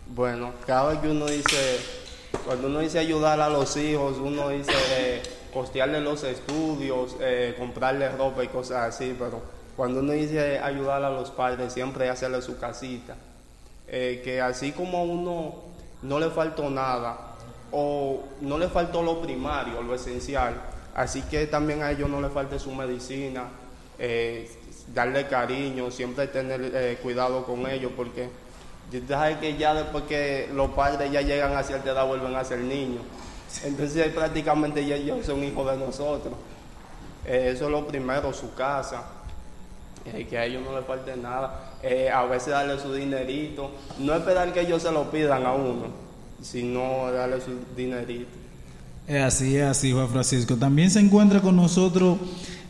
Bueno, 0.07 0.53
cada 0.65 0.89
vez 0.89 0.99
que 0.99 1.09
uno 1.09 1.25
dice, 1.25 1.79
cuando 2.45 2.67
uno 2.67 2.79
dice 2.79 2.99
ayudar 2.99 3.39
a 3.39 3.49
los 3.49 3.75
hijos, 3.77 4.17
uno 4.17 4.49
dice 4.49 4.73
eh, 4.91 5.23
costearle 5.53 6.01
los 6.01 6.23
estudios, 6.23 7.15
eh, 7.19 7.55
comprarle 7.57 8.09
ropa 8.09 8.43
y 8.43 8.47
cosas 8.47 8.95
así, 8.95 9.15
pero 9.17 9.41
cuando 9.75 10.01
uno 10.01 10.13
dice 10.13 10.59
ayudar 10.59 11.03
a 11.03 11.09
los 11.09 11.31
padres, 11.31 11.73
siempre 11.73 12.09
hacerle 12.09 12.41
su 12.41 12.59
casita. 12.59 13.15
Eh, 13.87 14.21
que 14.23 14.41
así 14.41 14.71
como 14.71 15.03
uno 15.03 15.55
no 16.01 16.19
le 16.19 16.29
faltó 16.29 16.69
nada 16.69 17.35
o 17.71 18.23
no 18.41 18.57
le 18.57 18.67
faltó 18.67 19.03
lo 19.03 19.21
primario, 19.21 19.81
lo 19.81 19.93
esencial. 19.93 20.53
Así 20.95 21.21
que 21.23 21.47
también 21.47 21.81
a 21.81 21.91
ellos 21.91 22.09
no 22.09 22.21
le 22.21 22.29
falte 22.29 22.59
su 22.59 22.71
medicina, 22.73 23.45
eh, 23.99 24.49
darle 24.93 25.27
cariño, 25.27 25.91
siempre 25.91 26.27
tener 26.27 26.71
eh, 26.73 26.99
cuidado 27.01 27.45
con 27.45 27.67
ellos, 27.67 27.91
porque 27.95 28.29
sabes 29.07 29.37
que 29.37 29.57
ya 29.57 29.73
después 29.73 30.03
que 30.05 30.49
los 30.53 30.71
padres 30.71 31.11
ya 31.11 31.21
llegan 31.21 31.55
a 31.55 31.63
cierta 31.63 31.91
edad 31.91 32.05
vuelven 32.05 32.35
a 32.35 32.43
ser 32.43 32.59
niños. 32.59 33.01
Entonces 33.63 34.07
prácticamente 34.09 34.85
ya 34.85 34.95
ellos 34.95 35.25
son 35.25 35.43
hijos 35.43 35.71
de 35.71 35.77
nosotros. 35.77 36.33
Eh, 37.25 37.51
eso 37.53 37.65
es 37.65 37.71
lo 37.71 37.87
primero, 37.87 38.33
su 38.33 38.53
casa, 38.53 39.03
que 40.29 40.37
a 40.37 40.45
ellos 40.45 40.63
no 40.63 40.77
le 40.77 40.83
falte 40.83 41.15
nada. 41.15 41.73
Eh, 41.81 42.09
a 42.09 42.23
veces 42.25 42.49
darle 42.49 42.79
su 42.79 42.93
dinerito, 42.93 43.71
no 43.99 44.13
esperar 44.13 44.51
que 44.53 44.61
ellos 44.61 44.81
se 44.81 44.91
lo 44.91 45.09
pidan 45.09 45.45
a 45.45 45.53
uno, 45.53 45.87
sino 46.41 47.11
darle 47.11 47.39
su 47.41 47.51
dinerito. 47.75 48.29
Así, 49.07 49.57
es 49.57 49.63
así, 49.63 49.91
Juan 49.91 50.09
Francisco. 50.09 50.55
También 50.55 50.89
se 50.89 50.99
encuentra 50.99 51.41
con 51.41 51.55
nosotros 51.55 52.17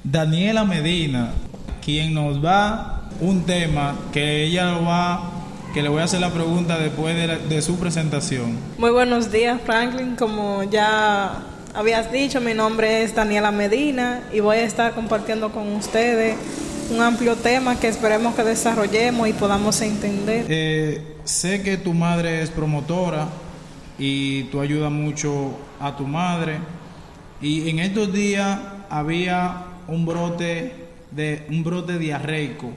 Daniela 0.04 0.64
Medina, 0.64 1.32
quien 1.84 2.14
nos 2.14 2.44
va 2.44 3.10
un 3.20 3.44
tema 3.44 3.96
que 4.12 4.44
ella 4.44 4.78
va, 4.80 5.32
que 5.74 5.82
le 5.82 5.90
voy 5.90 6.02
a 6.02 6.04
hacer 6.04 6.22
la 6.22 6.32
pregunta 6.32 6.78
después 6.78 7.16
de, 7.16 7.38
de 7.56 7.62
su 7.64 7.80
presentación. 7.80 8.58
Muy 8.78 8.92
buenos 8.92 9.32
días, 9.32 9.60
Franklin. 9.66 10.16
Como 10.16 10.64
ya 10.64 11.42
habías 11.74 12.12
dicho, 12.12 12.40
mi 12.40 12.54
nombre 12.54 13.02
es 13.02 13.16
Daniela 13.16 13.52
Medina 13.52 14.22
y 14.32 14.40
voy 14.40 14.58
a 14.58 14.64
estar 14.64 14.94
compartiendo 14.94 15.52
con 15.52 15.74
ustedes 15.76 16.38
un 16.92 17.02
amplio 17.02 17.36
tema 17.36 17.80
que 17.80 17.88
esperemos 17.88 18.36
que 18.36 18.44
desarrollemos 18.44 19.28
y 19.28 19.34
podamos 19.34 19.82
entender. 19.82 20.46
Eh, 20.48 21.16
sé 21.24 21.64
que 21.64 21.78
tu 21.78 21.94
madre 21.94 22.44
es 22.44 22.52
promotora 22.52 23.30
y 23.98 24.44
tú 24.44 24.62
ayudas 24.62 24.92
mucho 24.92 25.58
a 25.80 25.96
tu 25.96 26.06
madre. 26.06 26.60
Y 27.42 27.68
en 27.70 27.80
estos 27.80 28.14
días 28.14 28.60
había 28.92 29.64
un 29.88 30.06
brote 30.06 30.84
de 31.10 31.46
un 31.50 31.64
brote 31.64 31.98
diarreico 31.98 32.70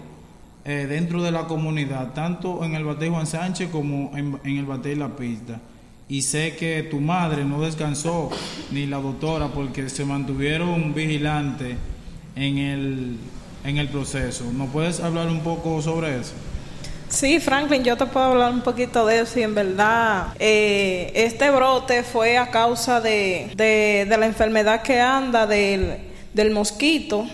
eh, 0.66 0.86
dentro 0.86 1.22
de 1.22 1.30
la 1.30 1.46
comunidad, 1.46 2.12
tanto 2.12 2.64
en 2.64 2.74
el 2.74 2.84
Batey 2.84 3.08
Juan 3.08 3.26
Sánchez 3.26 3.70
como 3.70 4.16
en, 4.16 4.38
en 4.44 4.58
el 4.58 4.66
Batey 4.66 4.94
La 4.94 5.16
Pista. 5.16 5.60
Y 6.08 6.22
sé 6.22 6.56
que 6.56 6.82
tu 6.82 7.00
madre 7.00 7.44
no 7.44 7.60
descansó, 7.60 8.30
ni 8.70 8.86
la 8.86 8.98
doctora, 8.98 9.48
porque 9.48 9.88
se 9.88 10.04
mantuvieron 10.04 10.94
vigilantes 10.94 11.76
en 12.36 12.58
el 12.58 13.16
en 13.66 13.78
el 13.78 13.88
proceso. 13.88 14.44
¿No 14.52 14.66
puedes 14.66 15.00
hablar 15.00 15.26
un 15.26 15.40
poco 15.40 15.82
sobre 15.82 16.20
eso? 16.20 16.32
Sí, 17.08 17.40
Franklin, 17.40 17.84
yo 17.84 17.96
te 17.96 18.06
puedo 18.06 18.26
hablar 18.26 18.52
un 18.52 18.62
poquito 18.62 19.06
de 19.06 19.20
eso 19.20 19.38
y 19.38 19.42
en 19.42 19.54
verdad 19.54 20.28
eh, 20.38 21.12
este 21.14 21.50
brote 21.50 22.02
fue 22.02 22.36
a 22.36 22.50
causa 22.50 23.00
de, 23.00 23.52
de, 23.56 24.16
la 24.16 24.26
enfermedad 24.26 24.82
que 24.82 25.00
anda 25.00 25.46
del, 25.46 25.98
del 26.32 26.50
mosquito, 26.50 27.26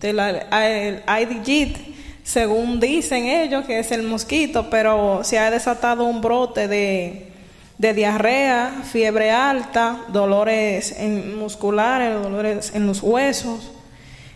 del 0.00 0.18
IDG, 0.18 1.93
según 2.24 2.80
dicen 2.80 3.26
ellos 3.26 3.66
que 3.66 3.78
es 3.78 3.92
el 3.92 4.02
mosquito, 4.02 4.70
pero 4.70 5.20
se 5.22 5.38
ha 5.38 5.50
desatado 5.50 6.04
un 6.04 6.22
brote 6.22 6.66
de, 6.66 7.30
diarrea, 7.78 8.82
fiebre 8.90 9.30
alta, 9.30 10.06
dolores 10.08 10.96
musculares, 11.36 12.14
dolores 12.14 12.72
en 12.74 12.86
los 12.86 13.02
huesos 13.02 13.70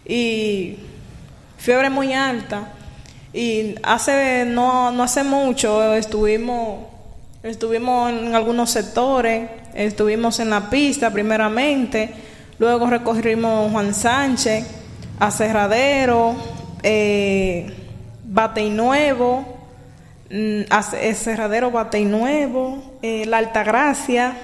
y 0.05 0.77
fiebre 1.57 1.89
muy 1.89 2.13
alta. 2.13 2.75
Y 3.33 3.75
hace, 3.83 4.45
no, 4.45 4.91
no 4.91 5.03
hace 5.03 5.25
mucho 5.25 5.95
estuvimos, 5.95 6.85
estuvimos 7.43 8.13
en 8.13 8.35
algunos 8.35 8.71
sectores, 8.71 9.49
estuvimos 9.73 10.41
en 10.41 10.51
la 10.51 10.69
pista 10.69 11.11
primeramente, 11.11 12.11
luego 12.59 12.91
recorrimos 12.91 13.73
Juan 13.73 13.95
Sánchez, 13.95 14.67
Acerradero, 15.19 16.37
eh, 16.83 17.73
Batey 18.25 18.71
Nuevo, 18.71 19.59
mm, 20.31 20.63
Acerradero 20.71 21.71
Batey 21.71 22.05
Nuevo, 22.05 22.99
eh, 23.03 23.25
La 23.27 23.39
Altagracia, 23.39 24.37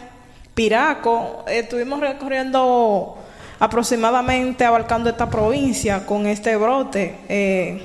Piraco, 0.54 1.44
estuvimos 1.48 2.00
recorriendo 2.00 3.18
aproximadamente 3.58 4.64
abarcando 4.64 5.10
esta 5.10 5.28
provincia 5.28 6.06
con 6.06 6.26
este 6.26 6.56
brote, 6.56 7.16
eh, 7.28 7.82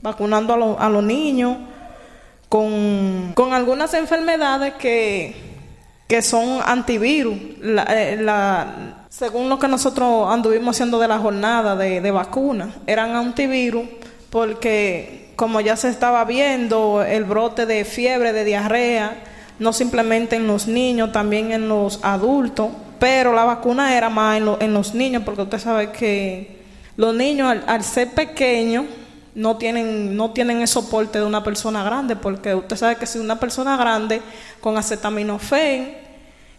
vacunando 0.00 0.76
a, 0.78 0.88
los 0.88 1.04
niños 1.04 1.56
con, 2.48 3.34
algunas 3.52 3.94
enfermedades 3.94 4.74
que, 4.74 5.47
que 6.08 6.22
son 6.22 6.60
antivirus. 6.64 7.36
Eh, 7.62 8.26
según 9.08 9.48
lo 9.48 9.58
que 9.60 9.68
nosotros 9.68 10.28
anduvimos 10.28 10.74
haciendo 10.74 10.98
de 10.98 11.06
la 11.06 11.18
jornada 11.18 11.76
de, 11.76 12.00
de 12.00 12.10
vacuna, 12.10 12.74
eran 12.86 13.14
antivirus 13.14 13.86
porque 14.30 15.30
como 15.36 15.60
ya 15.60 15.76
se 15.76 15.88
estaba 15.88 16.24
viendo 16.24 17.04
el 17.04 17.22
brote 17.22 17.64
de 17.64 17.84
fiebre, 17.84 18.32
de 18.32 18.44
diarrea, 18.44 19.22
no 19.60 19.72
simplemente 19.72 20.34
en 20.34 20.48
los 20.48 20.66
niños, 20.66 21.12
también 21.12 21.52
en 21.52 21.68
los 21.68 22.00
adultos, 22.02 22.70
pero 22.98 23.32
la 23.32 23.44
vacuna 23.44 23.96
era 23.96 24.10
más 24.10 24.38
en, 24.38 24.74
los 24.74 24.94
niños, 24.94 25.22
porque 25.24 25.42
usted 25.42 25.58
sabe 25.58 25.90
que 25.92 26.58
los 26.96 27.14
niños 27.14 27.56
al, 27.66 27.84
ser 27.84 28.10
pequeños 28.10 28.86
no 29.38 29.56
tienen, 29.56 30.16
no 30.16 30.32
tienen 30.32 30.60
el 30.60 30.68
soporte 30.68 31.18
de 31.18 31.24
una 31.24 31.44
persona 31.44 31.84
grande, 31.84 32.16
porque 32.16 32.54
usted 32.54 32.76
sabe 32.76 32.96
que 32.96 33.06
si 33.06 33.18
una 33.18 33.38
persona 33.38 33.76
grande 33.76 34.20
con 34.60 34.76
acetaminofén 34.76 35.96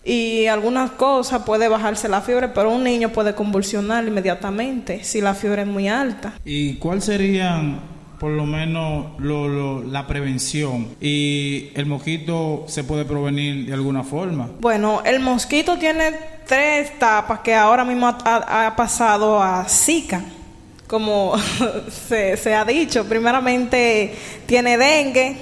y 0.04 0.48
algunas 0.48 0.92
cosas 0.92 1.44
puede 1.44 1.68
bajarse 1.68 2.08
la 2.08 2.22
fiebre, 2.22 2.48
pero 2.48 2.72
un 2.72 2.84
niño 2.84 3.10
puede 3.10 3.36
convulsionar 3.36 4.08
inmediatamente 4.08 5.04
si 5.04 5.20
la 5.20 5.34
fiebre 5.34 5.64
es 5.64 5.68
muy 5.68 5.90
alta. 5.90 6.34
¿Y 6.46 6.76
cuál 6.76 7.02
serían 7.02 8.00
por 8.20 8.32
lo 8.32 8.46
menos 8.46 9.18
lo, 9.20 9.82
la 9.84 10.06
prevención 10.06 10.90
y 11.00 11.70
el 11.74 11.86
mosquito 11.86 12.66
se 12.68 12.84
puede 12.84 13.06
prevenir 13.06 13.66
de 13.66 13.74
alguna 13.74 14.04
forma. 14.04 14.50
Bueno, 14.60 15.02
el 15.06 15.22
mosquito 15.22 15.78
tiene 15.78 16.12
tres 16.46 16.92
etapas 16.92 17.40
que 17.40 17.56
ahora 17.56 17.86
mismo 17.86 18.08
ha, 18.08 18.74
pasado 18.76 19.42
a 19.42 19.64
Zika, 19.70 20.22
como 20.90 21.36
se, 22.08 22.56
ha 22.56 22.66
dicho. 22.66 23.06
Primeramente 23.06 24.12
tiene 24.48 24.78
dengue, 24.78 25.38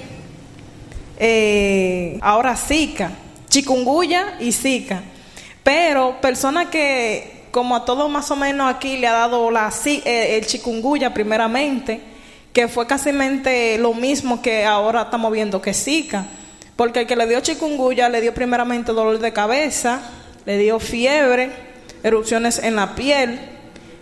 eh, 1.18 2.18
ahora 2.20 2.54
Zika, 2.54 3.10
chikungunya 3.48 4.36
y 4.40 4.52
Zika. 4.52 5.02
Pero 5.64 6.20
personas 6.20 6.66
que 6.66 7.46
como 7.50 7.74
a 7.74 7.84
todos 7.86 8.10
más 8.10 8.30
o 8.30 8.36
menos 8.36 8.72
aquí 8.72 8.98
le 8.98 9.06
ha 9.06 9.12
dado 9.12 9.50
la, 9.50 9.72
eh, 9.86 10.36
el 10.36 10.46
chikungunya 10.46 11.14
primeramente, 11.14 12.00
que 12.52 12.68
fue 12.68 12.86
casi 12.86 13.10
lo 13.78 13.94
mismo 13.94 14.42
que 14.42 14.66
ahora 14.66 15.02
estamos 15.02 15.32
viendo 15.32 15.62
que 15.62 15.72
Zika. 15.72 16.26
Porque 16.76 17.00
el 17.00 17.06
que 17.06 17.16
le 17.16 17.26
dio 17.26 17.40
chikungunya 17.40 18.10
le 18.10 18.20
dio 18.20 18.34
primeramente 18.34 18.92
dolor 18.92 19.18
de 19.18 19.32
cabeza, 19.32 20.02
le 20.44 20.58
dio 20.58 20.78
fiebre, 20.78 21.50
erupciones 22.02 22.58
en 22.58 22.76
la 22.76 22.94
piel 22.94 23.57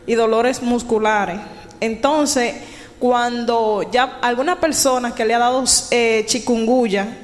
y 0.06 0.14
dolores 0.14 0.62
musculares. 0.62 1.38
Entonces, 1.80 2.54
cuando 2.98 3.88
ya 3.90 4.18
alguna 4.22 4.58
persona 4.58 5.14
que 5.14 5.24
le 5.24 5.34
ha 5.34 5.38
dado 5.38 5.64
eh, 5.90 6.26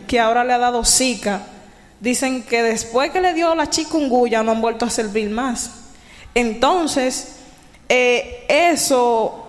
que 0.07 0.21
ahora 0.21 0.45
le 0.45 0.53
ha 0.53 0.59
dado 0.59 0.85
Zika, 0.85 1.43
dicen 2.01 2.43
que 2.43 2.63
después 2.63 3.11
que 3.11 3.21
le 3.21 3.33
dio 3.33 3.55
la 3.55 3.71
chikungunya 3.71 4.43
no 4.43 4.53
han 4.53 4.61
vuelto 4.61 4.85
a 4.85 4.91
servir 4.91 5.31
más. 5.31 5.71
Entonces, 6.35 7.37
eh, 7.89 8.45
eso 8.49 9.49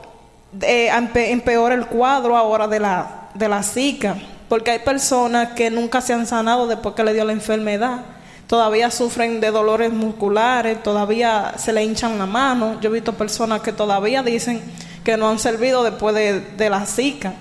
eh, 0.62 0.90
empeora 1.16 1.76
el 1.76 1.88
cuadro 1.88 2.38
ahora 2.38 2.68
de 2.68 2.80
la, 2.80 3.30
de 3.34 3.50
la 3.50 3.64
Zika, 3.64 4.16
porque 4.48 4.72
hay 4.72 4.80
personas 4.80 5.54
que 5.54 5.72
nunca 5.72 6.00
se 6.02 6.14
han 6.14 6.28
sanado 6.28 6.68
después 6.68 6.96
que 6.96 7.04
le 7.04 7.14
dio 7.14 7.26
la 7.26 7.34
enfermedad. 7.34 8.02
Todavía 8.48 8.92
sufren 8.92 9.40
de 9.40 9.52
dolores 9.52 9.92
musculares, 9.92 10.84
todavía 10.84 11.54
se 11.58 11.74
le 11.74 11.84
hinchan 11.84 12.18
la 12.18 12.26
mano. 12.26 12.80
Yo 12.82 12.90
he 12.90 12.94
visto 12.94 13.14
personas 13.14 13.62
que 13.62 13.72
todavía 13.72 14.22
dicen 14.22 14.62
que 15.04 15.18
no 15.18 15.30
han 15.30 15.40
servido 15.40 15.84
después 15.84 16.16
de, 16.16 16.70
la 16.70 16.86
Zika, 16.86 17.34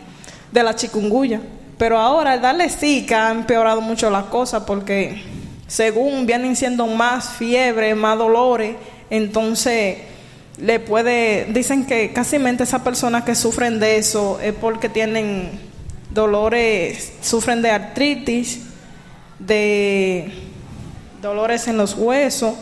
de 0.51 0.63
la 0.63 0.75
chikungunya. 0.75 1.41
Pero 1.79 1.99
ahora 1.99 2.35
el 2.35 2.41
darle 2.41 2.69
Zika 2.69 3.29
ha 3.29 3.31
empeorado 3.33 3.81
mucho 3.81 4.11
las 4.11 4.25
cosas 4.25 4.63
porque 4.65 5.23
según 5.67 6.27
vienen 6.27 6.55
siendo 6.55 6.87
más 6.87 7.31
fiebre, 7.31 7.95
más 7.95 8.19
dolores, 8.19 8.77
entonces 9.11 9.99
le 10.59 10.81
puede, 10.81 11.47
dicen 11.47 11.87
que 11.87 12.13
casi 12.13 12.37
esas 12.37 12.83
personas 12.83 13.25
que 13.25 13.35
sufren 13.35 13.81
de 13.81 13.97
eso 13.97 14.39
es 14.41 14.53
porque 14.55 14.89
tienen 14.89 15.51
dolores, 16.11 17.15
sufren 17.23 17.63
de 17.63 17.71
artritis, 17.71 18.61
de 19.39 20.31
dolores 21.23 21.69
en 21.69 21.79
los 21.79 21.95
huesos 21.97 22.55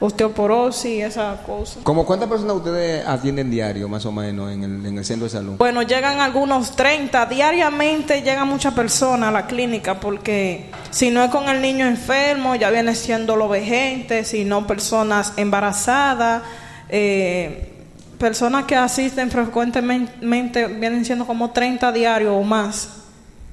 osteoporosis, 0.00 1.04
esa 1.04 1.40
cosa. 1.46 1.80
¿Cómo 1.82 2.04
cuántas 2.04 2.28
personas 2.28 2.56
ustedes 2.56 3.06
atienden 3.06 3.50
diario, 3.50 3.88
más 3.88 4.04
o 4.04 4.12
menos, 4.12 4.52
en 4.52 4.64
el, 4.64 4.86
en 4.86 4.98
el 4.98 5.04
centro 5.04 5.24
de 5.24 5.30
salud? 5.30 5.54
Bueno, 5.56 5.82
llegan 5.82 6.20
algunos 6.20 6.72
30. 6.76 7.26
Diariamente 7.26 8.22
llegan 8.22 8.48
muchas 8.48 8.74
personas 8.74 9.28
a 9.28 9.32
la 9.32 9.46
clínica 9.46 10.00
porque 10.00 10.70
si 10.90 11.10
no 11.10 11.22
es 11.22 11.30
con 11.30 11.48
el 11.48 11.62
niño 11.62 11.86
enfermo, 11.86 12.54
ya 12.56 12.70
viene 12.70 12.94
siendo 12.94 13.36
los 13.36 13.48
vejentes, 13.48 14.28
si 14.28 14.44
no 14.44 14.66
personas 14.66 15.32
embarazadas, 15.36 16.42
eh, 16.88 17.72
personas 18.18 18.64
que 18.64 18.76
asisten 18.76 19.30
frecuentemente 19.30 20.66
vienen 20.66 21.04
siendo 21.04 21.26
como 21.26 21.50
30 21.50 21.92
diarios 21.92 22.34
o 22.36 22.42
más. 22.42 22.88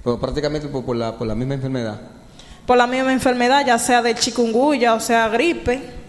Pero 0.04 0.20
prácticamente 0.20 0.68
por, 0.68 0.96
la, 0.96 1.16
por 1.18 1.28
la 1.28 1.36
misma 1.36 1.54
enfermedad. 1.54 2.02
Por 2.65 2.77
la 2.77 2.88
misma 2.88 3.12
enfermedad, 3.12 3.65
ya 3.65 3.77
sea 3.80 4.01
de 4.01 4.15
chikungunya 4.15 4.94
o 4.94 5.00
sea 5.00 5.27
gripe 5.30 6.01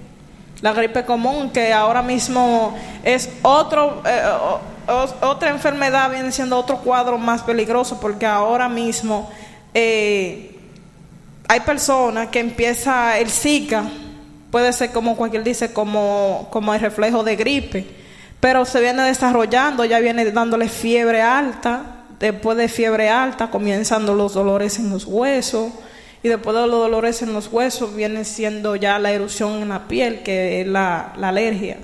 la 0.63 0.73
gripe 0.73 1.05
común, 1.05 1.51
que 1.51 1.73
ahora 1.73 2.03
mismo 2.03 2.75
es 3.03 3.29
otro, 3.43 4.01
eh, 4.07 4.23
otra 5.21 5.51
enfermedad, 5.51 6.09
viene 6.11 6.31
siendo 6.31 6.57
otro 6.57 6.79
cuadro 6.79 7.19
más 7.19 7.43
peligroso, 7.43 8.01
porque 8.01 8.25
ahora 8.25 8.69
mismo 8.69 9.29
eh, 9.75 10.57
hay 11.49 11.61
personas 11.61 12.29
que 12.29 12.39
empieza 12.39 13.19
el 13.19 13.29
Zika, 13.29 13.83
puede 14.53 14.73
ser 14.73 14.93
como 14.93 15.17
cualquier 15.17 15.43
dice, 15.43 15.73
como, 15.73 16.49
como 16.53 16.73
el 16.73 16.81
reflejo 16.81 17.25
de 17.25 17.35
gripe, 17.35 17.85
pero 18.39 18.65
se 18.65 18.81
viene 18.81 19.03
desarrollando, 19.03 19.85
ya 19.85 19.99
viene 19.99 20.31
dándole 20.31 20.69
fiebre 20.69 21.23
alta, 21.23 22.05
después 22.21 22.57
de 22.57 22.69
fiebre 22.69 23.09
alta 23.11 23.51
comienzan 23.51 24.07
los 24.07 24.35
dolores 24.35 24.79
en 24.79 24.91
los 24.91 25.07
huesos, 25.07 25.73
y 26.23 26.29
después 26.29 26.55
de 26.55 26.67
los 26.67 26.81
dolores 26.81 27.21
en 27.23 27.33
los 27.33 27.53
huesos 27.53 27.95
viene 27.95 28.25
siendo 28.25 28.77
ya 28.77 28.99
la 28.99 29.11
erupción 29.13 29.63
en 29.63 29.71
la 29.71 29.89
piel, 29.89 30.23
que 30.23 30.61
es 30.61 30.67
la, 30.67 31.13
alergia. 31.21 31.79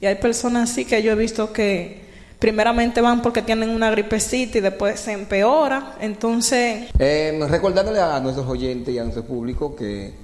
Y 0.00 0.06
hay 0.06 0.16
personas 0.16 0.70
así 0.70 0.84
que 0.84 1.02
yo 1.02 1.12
he 1.12 1.14
visto 1.14 1.52
que 1.52 2.00
primeramente 2.38 3.00
van 3.00 3.22
porque 3.22 3.42
tienen 3.42 3.70
una 3.70 3.90
gripecita 3.90 4.58
y 4.58 4.60
después 4.60 4.98
se 4.98 5.12
empeora. 5.12 5.96
Entonces... 6.00 6.88
Eh, 6.98 7.38
recordándole 7.48 8.00
a 8.00 8.18
nuestros 8.18 8.46
oyentes 8.48 8.92
y 8.92 8.98
a 8.98 9.02
nuestro 9.04 9.24
público 9.24 9.76
que 9.76 10.06
eh, 10.06 10.14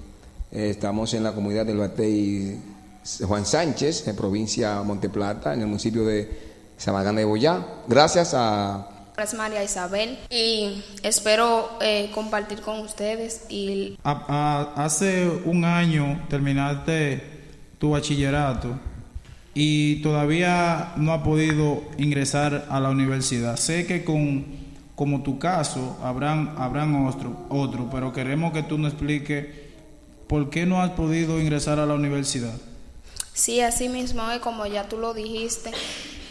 estamos 0.70 1.14
en 1.14 1.22
la 1.22 1.32
comunidad 1.32 1.66
del 1.66 1.76
Batey 1.76 2.58
Juan 3.22 3.46
Sánchez, 3.46 4.08
en 4.08 4.16
provincia 4.16 4.82
Monteplata, 4.82 5.54
en 5.54 5.60
el 5.60 5.66
municipio 5.66 6.04
de 6.04 6.28
Samagana 6.76 7.20
de 7.20 7.26
Boyá. 7.26 7.64
Gracias 7.86 8.32
a 8.34 8.95
es 9.22 9.34
María 9.34 9.64
Isabel 9.64 10.18
y 10.30 10.82
espero 11.02 11.70
eh, 11.80 12.10
compartir 12.14 12.60
con 12.60 12.80
ustedes. 12.80 13.42
Y... 13.48 13.98
hace 14.04 15.28
un 15.44 15.64
año 15.64 16.26
terminaste 16.28 17.22
tu 17.78 17.90
bachillerato 17.90 18.78
y 19.54 20.02
todavía 20.02 20.92
no 20.96 21.12
ha 21.12 21.22
podido 21.22 21.82
ingresar 21.98 22.66
a 22.68 22.80
la 22.80 22.90
universidad. 22.90 23.56
Sé 23.56 23.86
que 23.86 24.04
con 24.04 24.66
como 24.94 25.22
tu 25.22 25.38
caso 25.38 25.98
habrán, 26.02 26.54
habrán 26.56 27.06
otro, 27.06 27.46
otro, 27.50 27.88
pero 27.92 28.12
queremos 28.12 28.52
que 28.52 28.62
tú 28.62 28.78
nos 28.78 28.92
expliques 28.92 29.46
por 30.26 30.50
qué 30.50 30.64
no 30.66 30.80
has 30.82 30.90
podido 30.92 31.38
ingresar 31.38 31.78
a 31.78 31.86
la 31.86 31.94
universidad. 31.94 32.54
Sí, 33.34 33.60
así 33.60 33.90
mismo 33.90 34.30
es 34.30 34.40
como 34.40 34.66
ya 34.66 34.88
tú 34.88 34.96
lo 34.96 35.12
dijiste. 35.12 35.70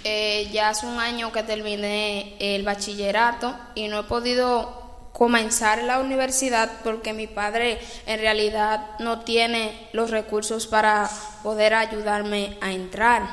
Eh, 0.07 0.51
ya 0.51 0.69
hace 0.69 0.85
un 0.85 0.99
año 0.99 1.31
que 1.31 1.41
terminé 1.41 2.35
el 2.37 2.61
bachillerato 2.61 3.55
y 3.73 3.87
no 3.87 4.01
he 4.01 4.03
podido 4.03 5.09
comenzar 5.13 5.81
la 5.81 5.97
universidad 5.97 6.69
porque 6.83 7.11
mi 7.11 7.25
padre 7.25 7.79
en 8.05 8.19
realidad 8.19 8.99
no 8.99 9.21
tiene 9.21 9.89
los 9.93 10.11
recursos 10.11 10.67
para 10.67 11.09
poder 11.41 11.73
ayudarme 11.73 12.55
a 12.61 12.71
entrar. 12.71 13.23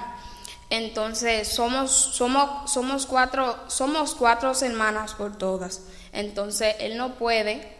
Entonces 0.70 1.46
somos, 1.46 1.90
somos, 1.90 2.72
somos, 2.72 3.04
cuatro, 3.04 3.54
somos 3.66 4.14
cuatro 4.14 4.52
hermanas 4.62 5.12
por 5.12 5.36
todas. 5.36 5.82
Entonces 6.14 6.74
él 6.80 6.96
no 6.96 7.16
puede, 7.16 7.70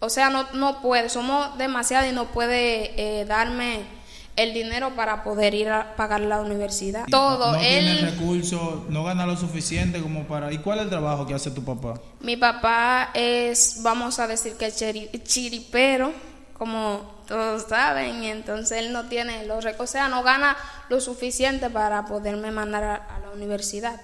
o 0.00 0.10
sea, 0.10 0.30
no, 0.30 0.48
no 0.54 0.82
puede, 0.82 1.10
somos 1.10 1.56
demasiadas 1.58 2.10
y 2.10 2.12
no 2.12 2.32
puede 2.32 3.20
eh, 3.20 3.24
darme 3.24 4.01
el 4.36 4.54
dinero 4.54 4.94
para 4.96 5.22
poder 5.24 5.54
ir 5.54 5.68
a 5.68 5.94
pagar 5.96 6.20
la 6.20 6.40
universidad. 6.40 7.06
Todo. 7.10 7.52
No, 7.52 7.58
tiene 7.58 8.00
recursos, 8.00 8.88
no 8.88 9.04
gana 9.04 9.26
lo 9.26 9.36
suficiente 9.36 10.00
como 10.00 10.24
para... 10.24 10.52
¿Y 10.52 10.58
cuál 10.58 10.78
es 10.78 10.84
el 10.84 10.90
trabajo 10.90 11.26
que 11.26 11.34
hace 11.34 11.50
tu 11.50 11.64
papá? 11.64 12.00
Mi 12.20 12.36
papá 12.36 13.10
es, 13.14 13.80
vamos 13.82 14.18
a 14.18 14.26
decir 14.26 14.54
que 14.54 14.72
chiripero, 14.72 16.12
como 16.56 17.22
todos 17.26 17.66
saben, 17.68 18.22
y 18.22 18.28
entonces 18.28 18.78
él 18.78 18.92
no 18.92 19.04
tiene 19.04 19.46
los 19.46 19.64
recursos, 19.64 19.90
o 19.90 19.92
sea, 19.92 20.08
no 20.08 20.22
gana 20.22 20.56
lo 20.88 21.00
suficiente 21.00 21.70
para 21.70 22.06
poderme 22.06 22.50
mandar 22.50 22.84
a 22.84 23.18
la 23.20 23.30
universidad. 23.34 24.00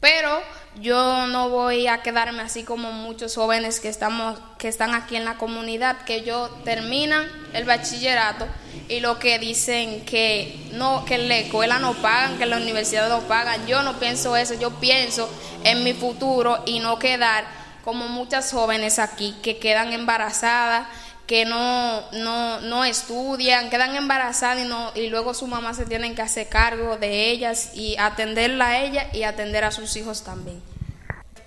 Pero 0.00 0.42
yo 0.80 1.26
no 1.26 1.50
voy 1.50 1.86
a 1.86 2.00
quedarme 2.02 2.42
así 2.42 2.64
como 2.64 2.90
muchos 2.90 3.34
jóvenes 3.34 3.80
que 3.80 3.88
estamos 3.88 4.38
que 4.58 4.68
están 4.68 4.94
aquí 4.94 5.16
en 5.16 5.26
la 5.26 5.36
comunidad 5.36 6.04
que 6.04 6.22
yo 6.22 6.48
terminan 6.64 7.26
el 7.52 7.64
bachillerato 7.64 8.46
y 8.88 9.00
lo 9.00 9.18
que 9.18 9.38
dicen 9.38 10.04
que 10.06 10.68
no 10.72 11.04
que 11.04 11.18
la 11.18 11.36
escuela 11.36 11.78
no 11.78 11.92
pagan, 11.94 12.38
que 12.38 12.46
la 12.46 12.56
universidad 12.56 13.10
no 13.10 13.20
pagan. 13.20 13.66
Yo 13.66 13.82
no 13.82 13.98
pienso 13.98 14.36
eso, 14.36 14.54
yo 14.54 14.70
pienso 14.80 15.28
en 15.64 15.84
mi 15.84 15.92
futuro 15.92 16.62
y 16.66 16.80
no 16.80 16.98
quedar 16.98 17.44
como 17.84 18.08
muchas 18.08 18.50
jóvenes 18.50 18.98
aquí 18.98 19.36
que 19.42 19.58
quedan 19.58 19.92
embarazadas 19.92 20.86
que 21.30 21.44
no, 21.44 22.10
no, 22.10 22.60
no 22.60 22.84
estudian, 22.84 23.70
quedan 23.70 23.94
embarazadas 23.94 24.64
y, 24.64 24.68
no, 24.68 24.90
y 24.96 25.10
luego 25.10 25.32
su 25.32 25.46
mamá 25.46 25.74
se 25.74 25.86
tienen 25.86 26.16
que 26.16 26.22
hacer 26.22 26.48
cargo 26.48 26.96
de 26.96 27.30
ellas 27.30 27.70
y 27.72 27.96
atenderla 27.98 28.70
a 28.70 28.82
ella 28.82 29.06
y 29.12 29.22
atender 29.22 29.62
a 29.62 29.70
sus 29.70 29.94
hijos 29.94 30.24
también. 30.24 30.60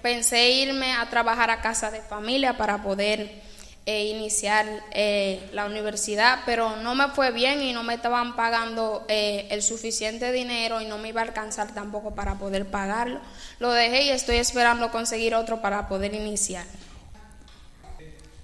Pensé 0.01 0.51
irme 0.51 0.93
a 0.93 1.09
trabajar 1.09 1.51
a 1.51 1.59
casa 1.59 1.91
de 1.91 1.99
familia 1.99 2.55
para 2.55 2.81
poder 2.81 3.41
eh, 3.85 4.05
iniciar 4.05 4.65
eh, 4.91 5.49
la 5.51 5.65
universidad, 5.65 6.39
pero 6.45 6.77
no 6.77 6.95
me 6.95 7.09
fue 7.09 7.31
bien 7.31 7.61
y 7.61 7.73
no 7.73 7.83
me 7.83 7.95
estaban 7.95 8.37
pagando 8.37 9.03
eh, 9.09 9.49
el 9.51 9.61
suficiente 9.61 10.31
dinero 10.31 10.79
y 10.79 10.85
no 10.85 10.97
me 10.97 11.09
iba 11.09 11.19
a 11.19 11.25
alcanzar 11.25 11.73
tampoco 11.73 12.15
para 12.15 12.35
poder 12.35 12.67
pagarlo. 12.67 13.19
Lo 13.59 13.73
dejé 13.73 14.03
y 14.03 14.11
estoy 14.11 14.37
esperando 14.37 14.91
conseguir 14.91 15.35
otro 15.35 15.61
para 15.61 15.89
poder 15.89 16.13
iniciar. 16.13 16.63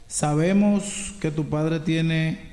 Sabemos 0.10 1.14
que 1.22 1.30
tu 1.30 1.50
padre 1.50 1.80
tiene... 1.80 2.50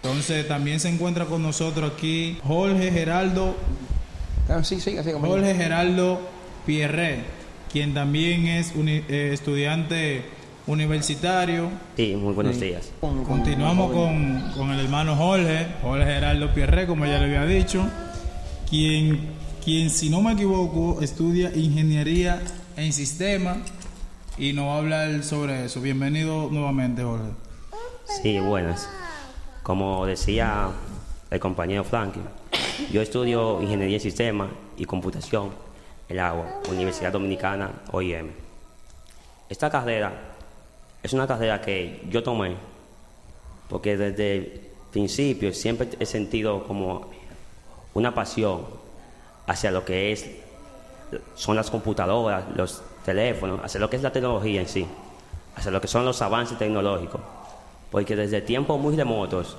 Entonces 0.00 0.46
también 0.46 0.78
se 0.78 0.88
encuentra 0.88 1.24
con 1.24 1.42
nosotros 1.42 1.92
aquí 1.94 2.38
Jorge 2.44 2.92
Geraldo. 2.92 3.56
Ah, 4.48 4.62
sí, 4.62 4.78
sí, 4.80 4.96
así 4.96 5.10
como 5.10 5.26
Jorge 5.26 5.52
Geraldo 5.56 6.20
Pierre, 6.64 7.24
quien 7.72 7.92
también 7.92 8.46
es 8.46 8.72
un 8.76 8.88
eh, 8.88 9.02
estudiante 9.32 10.22
universitario. 10.68 11.70
Sí, 11.96 12.14
muy 12.14 12.32
buenos 12.32 12.60
días. 12.60 12.92
Continuamos 13.00 13.90
con, 13.90 14.52
con 14.52 14.70
el 14.70 14.78
hermano 14.78 15.16
Jorge, 15.16 15.66
Jorge 15.82 16.04
Gerardo 16.04 16.54
Pierre, 16.54 16.86
como 16.86 17.04
ya 17.04 17.18
le 17.18 17.24
había 17.24 17.46
dicho, 17.46 17.84
quien, 18.70 19.26
quien, 19.64 19.90
si 19.90 20.08
no 20.08 20.22
me 20.22 20.34
equivoco, 20.34 21.02
estudia 21.02 21.50
ingeniería 21.52 22.40
en 22.76 22.92
sistema 22.92 23.56
y 24.38 24.52
nos 24.52 24.66
va 24.66 24.74
a 24.74 24.78
hablar 24.78 25.22
sobre 25.22 25.64
eso. 25.64 25.80
Bienvenido 25.80 26.48
nuevamente, 26.50 27.02
Jorge. 27.02 27.30
Sí, 28.22 28.38
buenas. 28.38 28.88
Como 29.62 30.04
decía 30.06 30.68
el 31.30 31.40
compañero 31.40 31.84
Franklin, 31.84 32.24
yo 32.92 33.00
estudio 33.00 33.60
ingeniería 33.62 33.96
en 33.96 34.02
sistema 34.02 34.48
y 34.76 34.84
computación 34.84 35.50
en 36.08 36.16
la 36.16 36.34
Universidad 36.68 37.12
Dominicana 37.12 37.70
OIM. 37.92 38.30
Esta 39.48 39.70
carrera 39.70 40.12
es 41.02 41.12
una 41.12 41.26
carrera 41.26 41.60
que 41.60 42.02
yo 42.10 42.22
tomé 42.22 42.56
porque 43.68 43.96
desde 43.96 44.36
el 44.36 44.60
principio 44.92 45.52
siempre 45.52 45.88
he 45.98 46.06
sentido 46.06 46.64
como 46.64 47.10
una 47.94 48.14
pasión 48.14 48.66
hacia 49.46 49.70
lo 49.70 49.84
que 49.84 50.12
es 50.12 50.26
son 51.36 51.56
las 51.56 51.70
computadoras, 51.70 52.44
los 52.54 52.82
teléfonos, 53.06 53.60
hacia 53.64 53.80
lo 53.80 53.88
que 53.88 53.96
es 53.96 54.02
la 54.02 54.12
tecnología 54.12 54.60
en 54.60 54.68
sí, 54.68 54.86
hacia 55.56 55.70
lo 55.70 55.80
que 55.80 55.88
son 55.88 56.04
los 56.04 56.20
avances 56.20 56.58
tecnológicos. 56.58 57.20
Porque 57.90 58.14
desde 58.14 58.42
tiempos 58.42 58.78
muy 58.78 58.96
remotos 58.96 59.56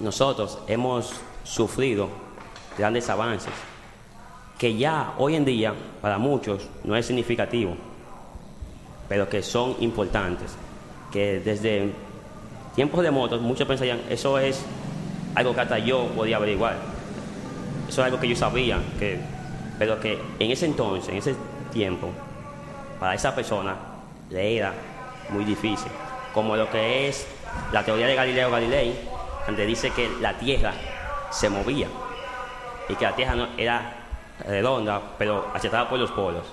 nosotros 0.00 0.58
hemos 0.66 1.12
sufrido 1.44 2.08
grandes 2.76 3.08
avances 3.10 3.52
que 4.58 4.76
ya 4.76 5.14
hoy 5.18 5.36
en 5.36 5.44
día 5.44 5.74
para 6.00 6.18
muchos 6.18 6.68
no 6.84 6.96
es 6.96 7.06
significativo, 7.06 7.74
pero 9.08 9.28
que 9.28 9.42
son 9.42 9.76
importantes, 9.80 10.54
que 11.12 11.40
desde 11.40 11.92
tiempos 12.74 13.02
remotos 13.02 13.42
muchos 13.42 13.66
pensarían, 13.66 14.00
eso 14.08 14.38
es 14.38 14.64
algo 15.34 15.54
que 15.54 15.60
hasta 15.60 15.78
yo 15.78 16.06
podía 16.16 16.36
averiguar, 16.36 16.76
eso 17.88 18.00
es 18.00 18.06
algo 18.06 18.20
que 18.20 18.28
yo 18.28 18.36
sabía, 18.36 18.78
que, 18.98 19.18
pero 19.78 19.98
que 19.98 20.18
en 20.38 20.50
ese 20.50 20.66
entonces, 20.66 21.08
en 21.08 21.16
ese 21.16 21.34
tiempo, 21.72 22.10
para 23.00 23.14
esa 23.14 23.34
persona 23.34 23.74
le 24.30 24.56
era 24.56 24.72
muy 25.30 25.44
difícil, 25.44 25.90
como 26.32 26.56
lo 26.56 26.70
que 26.70 27.08
es 27.08 27.26
la 27.72 27.84
teoría 27.84 28.06
de 28.06 28.14
Galileo 28.14 28.50
Galilei, 28.50 28.94
donde 29.46 29.66
dice 29.66 29.90
que 29.90 30.08
la 30.20 30.38
Tierra 30.38 30.72
se 31.30 31.50
movía 31.50 31.88
y 32.88 32.94
que 32.94 33.04
la 33.04 33.16
Tierra 33.16 33.34
no 33.34 33.48
era 33.56 33.96
redonda, 34.46 35.00
pero 35.18 35.50
achatada 35.52 35.88
por 35.88 35.98
los 35.98 36.10
polos. 36.12 36.44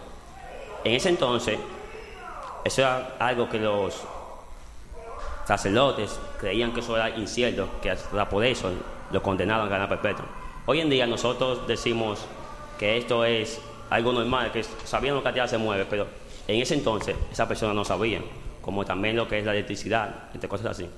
En 0.83 0.93
ese 0.93 1.09
entonces, 1.09 1.59
eso 2.63 2.81
era 2.81 3.15
algo 3.19 3.49
que 3.49 3.59
los 3.59 4.03
sacerdotes 5.45 6.19
creían 6.39 6.71
que 6.73 6.79
eso 6.79 6.95
era 6.95 7.09
incierto, 7.09 7.67
que 7.81 7.95
por 8.29 8.45
eso 8.45 8.71
lo 9.11 9.21
condenaban 9.21 9.67
a 9.67 9.69
ganar 9.69 9.89
perpetua. 9.89 10.25
Hoy 10.65 10.81
en 10.81 10.89
día 10.89 11.07
nosotros 11.07 11.67
decimos 11.67 12.25
que 12.77 12.97
esto 12.97 13.25
es 13.25 13.59
algo 13.89 14.13
normal, 14.13 14.51
que 14.51 14.63
sabían 14.63 15.17
que 15.17 15.23
la 15.23 15.33
Tierra 15.33 15.47
se 15.47 15.57
mueve, 15.57 15.85
pero 15.89 16.07
en 16.47 16.61
ese 16.61 16.75
entonces 16.75 17.15
esa 17.31 17.47
persona 17.47 17.73
no 17.73 17.83
sabía, 17.83 18.21
como 18.61 18.85
también 18.85 19.15
lo 19.15 19.27
que 19.27 19.39
es 19.39 19.45
la 19.45 19.51
electricidad, 19.51 20.29
entre 20.33 20.49
cosas 20.49 20.67
así. 20.67 20.89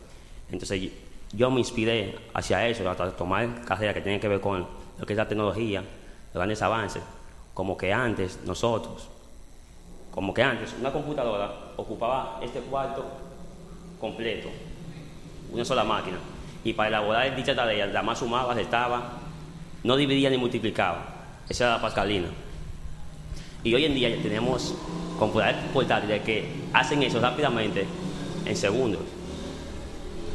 Entonces 0.52 0.92
yo 1.34 1.50
me 1.50 1.60
inspiré 1.60 2.18
hacia 2.34 2.68
eso, 2.68 2.90
hasta 2.90 3.12
tomar 3.12 3.64
carreras 3.64 3.94
que 3.94 4.02
tienen 4.02 4.20
que 4.20 4.28
ver 4.28 4.42
con 4.42 4.68
lo 5.00 5.06
que 5.06 5.14
es 5.14 5.18
la 5.18 5.28
tecnología, 5.28 5.82
los 5.82 6.34
grandes 6.34 6.62
avances, 6.62 7.02
como 7.54 7.78
que 7.78 7.94
antes 7.94 8.40
nosotros, 8.46 9.08
como 10.12 10.34
que 10.34 10.44
antes 10.44 10.76
una 10.80 10.92
computadora 10.92 11.52
ocupaba 11.78 12.40
este 12.44 12.60
cuarto 12.60 13.06
completo, 14.00 14.50
una 15.52 15.64
sola 15.64 15.84
máquina, 15.84 16.18
y 16.64 16.74
para 16.74 16.90
elaborar 16.90 17.36
dicha 17.36 17.56
tarea, 17.56 17.88
la 17.88 18.02
más 18.02 18.20
sumaba, 18.20 18.60
estaba, 18.60 19.20
no 19.84 19.96
dividía 19.96 20.30
ni 20.30 20.38
multiplicaba, 20.38 21.06
esa 21.48 21.66
era 21.66 21.76
la 21.76 21.82
pascalina. 21.82 22.28
Y 23.64 23.74
hoy 23.76 23.86
en 23.86 23.94
día 23.94 24.10
ya 24.10 24.22
tenemos 24.22 24.74
computadores 25.20 25.62
portátiles 25.72 26.24
que 26.24 26.48
hacen 26.74 27.04
eso 27.04 27.20
rápidamente 27.20 27.86
en 28.46 28.56
segundos. 28.56 29.02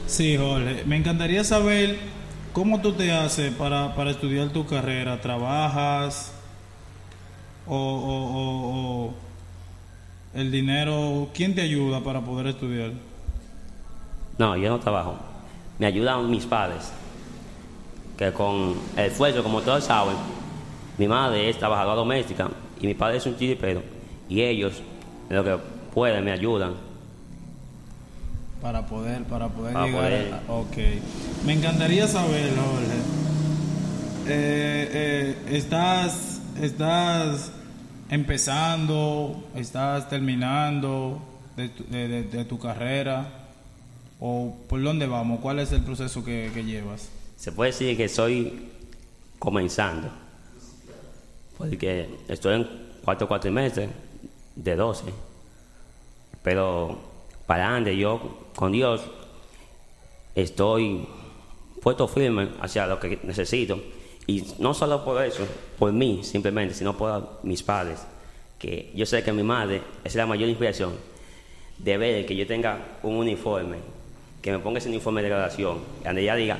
Sí, 0.06 0.36
Jorge. 0.36 0.84
Me 0.86 0.96
encantaría 0.96 1.42
saber 1.42 1.98
cómo 2.52 2.80
tú 2.80 2.92
te 2.92 3.10
haces 3.12 3.52
para, 3.52 3.96
para 3.96 4.12
estudiar 4.12 4.50
tu 4.50 4.64
carrera. 4.64 5.20
¿Trabajas? 5.20 6.32
O, 7.66 7.76
o, 7.76 9.14
el 10.38 10.52
dinero? 10.52 11.28
¿Quién 11.34 11.54
te 11.54 11.62
ayuda 11.62 12.00
para 12.04 12.20
poder 12.20 12.46
estudiar? 12.46 12.92
No, 14.38 14.56
yo 14.56 14.68
no 14.68 14.78
trabajo. 14.78 15.16
Me 15.80 15.86
ayudan 15.86 16.30
mis 16.30 16.46
padres. 16.46 16.92
Que 18.16 18.32
con 18.32 18.76
el 18.96 19.06
esfuerzo, 19.06 19.42
como 19.42 19.62
todos 19.62 19.82
saben, 19.82 20.14
mi 20.96 21.08
madre 21.08 21.50
es 21.50 21.58
trabajadora 21.58 21.96
doméstica 21.96 22.48
y 22.80 22.86
mi 22.86 22.94
padre 22.94 23.18
es 23.18 23.26
un 23.26 23.36
chiripero. 23.36 23.82
Y 24.28 24.42
ellos, 24.42 24.82
lo 25.28 25.44
que 25.44 25.56
pueden, 25.92 26.24
me 26.24 26.32
ayudan 26.32 26.74
para 28.66 28.86
poder, 28.86 29.22
para 29.24 29.48
poder 29.48 29.76
llegar. 29.76 30.42
ok. 30.48 30.76
Me 31.44 31.52
encantaría 31.52 32.08
saber, 32.08 32.50
Jorge. 32.56 32.98
Eh, 34.28 34.90
eh, 34.92 35.36
estás, 35.50 36.40
estás 36.60 37.52
empezando, 38.10 39.44
estás 39.54 40.08
terminando 40.08 41.22
de 41.56 42.44
tu, 42.48 42.58
carrera 42.58 43.28
o 44.18 44.56
por 44.68 44.82
dónde 44.82 45.06
vamos, 45.06 45.38
cuál 45.40 45.60
es 45.60 45.70
el 45.70 45.82
proceso 45.82 46.24
que, 46.24 46.50
que 46.52 46.64
llevas. 46.64 47.08
Se 47.36 47.52
puede 47.52 47.70
decir 47.70 47.96
que 47.96 48.04
estoy 48.04 48.68
comenzando, 49.38 50.10
porque 51.56 52.08
estoy 52.28 52.56
en 52.56 52.68
cuatro, 53.04 53.52
meses 53.52 53.88
de 54.54 54.76
12, 54.76 55.04
pero 56.42 56.98
para 57.46 57.68
adelante. 57.68 57.96
Yo 57.96 58.48
con 58.54 58.72
Dios 58.72 59.02
estoy 60.34 61.06
puesto 61.82 62.08
firme 62.08 62.50
hacia 62.60 62.86
lo 62.86 63.00
que 63.00 63.18
necesito. 63.22 63.80
Y 64.26 64.44
no 64.58 64.74
solo 64.74 65.04
por 65.04 65.22
eso, 65.24 65.46
por 65.78 65.92
mí 65.92 66.20
simplemente, 66.24 66.74
sino 66.74 66.96
por 66.96 67.38
mis 67.42 67.62
padres. 67.62 68.04
Que 68.58 68.90
yo 68.94 69.06
sé 69.06 69.22
que 69.22 69.32
mi 69.32 69.42
madre 69.42 69.82
es 70.02 70.14
la 70.14 70.26
mayor 70.26 70.48
inspiración 70.48 70.94
de 71.78 71.98
ver 71.98 72.26
que 72.26 72.34
yo 72.34 72.46
tenga 72.46 72.98
un 73.02 73.16
uniforme, 73.16 73.76
que 74.42 74.50
me 74.50 74.58
ponga 74.58 74.78
ese 74.78 74.88
uniforme 74.88 75.22
de 75.22 75.28
graduación, 75.28 75.78
donde 76.02 76.22
ella 76.22 76.34
diga 76.34 76.58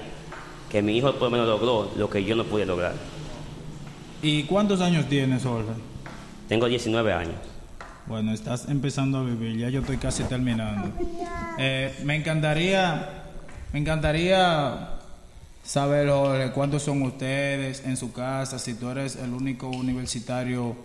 que 0.70 0.82
mi 0.82 0.96
hijo 0.96 1.12
por 1.12 1.22
lo 1.22 1.30
menos 1.30 1.48
logró 1.48 1.90
lo 1.96 2.11
que 2.11 2.22
yo 2.22 2.37
no 2.37 2.44
pude 2.44 2.66
lograr. 2.66 2.94
¿Y 4.22 4.44
cuántos 4.44 4.81
años 4.81 5.07
tienes, 5.09 5.44
Olga? 5.44 5.74
Tengo 6.48 6.66
19 6.66 7.12
años. 7.12 7.37
Bueno, 8.07 8.33
estás 8.33 8.68
empezando 8.68 9.18
a 9.18 9.22
vivir, 9.24 9.59
ya 9.59 9.68
yo 9.68 9.81
estoy 9.81 9.96
casi 9.96 10.22
terminando. 10.24 10.92
Eh, 11.59 11.92
me 12.05 12.14
encantaría, 12.14 13.24
me 13.72 13.81
encantaría 13.81 14.90
saber, 15.64 16.09
Jorge, 16.09 16.52
cuántos 16.52 16.85
son 16.85 17.02
ustedes 17.02 17.85
en 17.85 17.96
su 17.96 18.12
casa, 18.12 18.61
si 18.61 18.74
tú 18.74 18.88
eres 18.90 19.16
el 19.16 19.33
único 19.33 19.68
universitario 19.68 20.76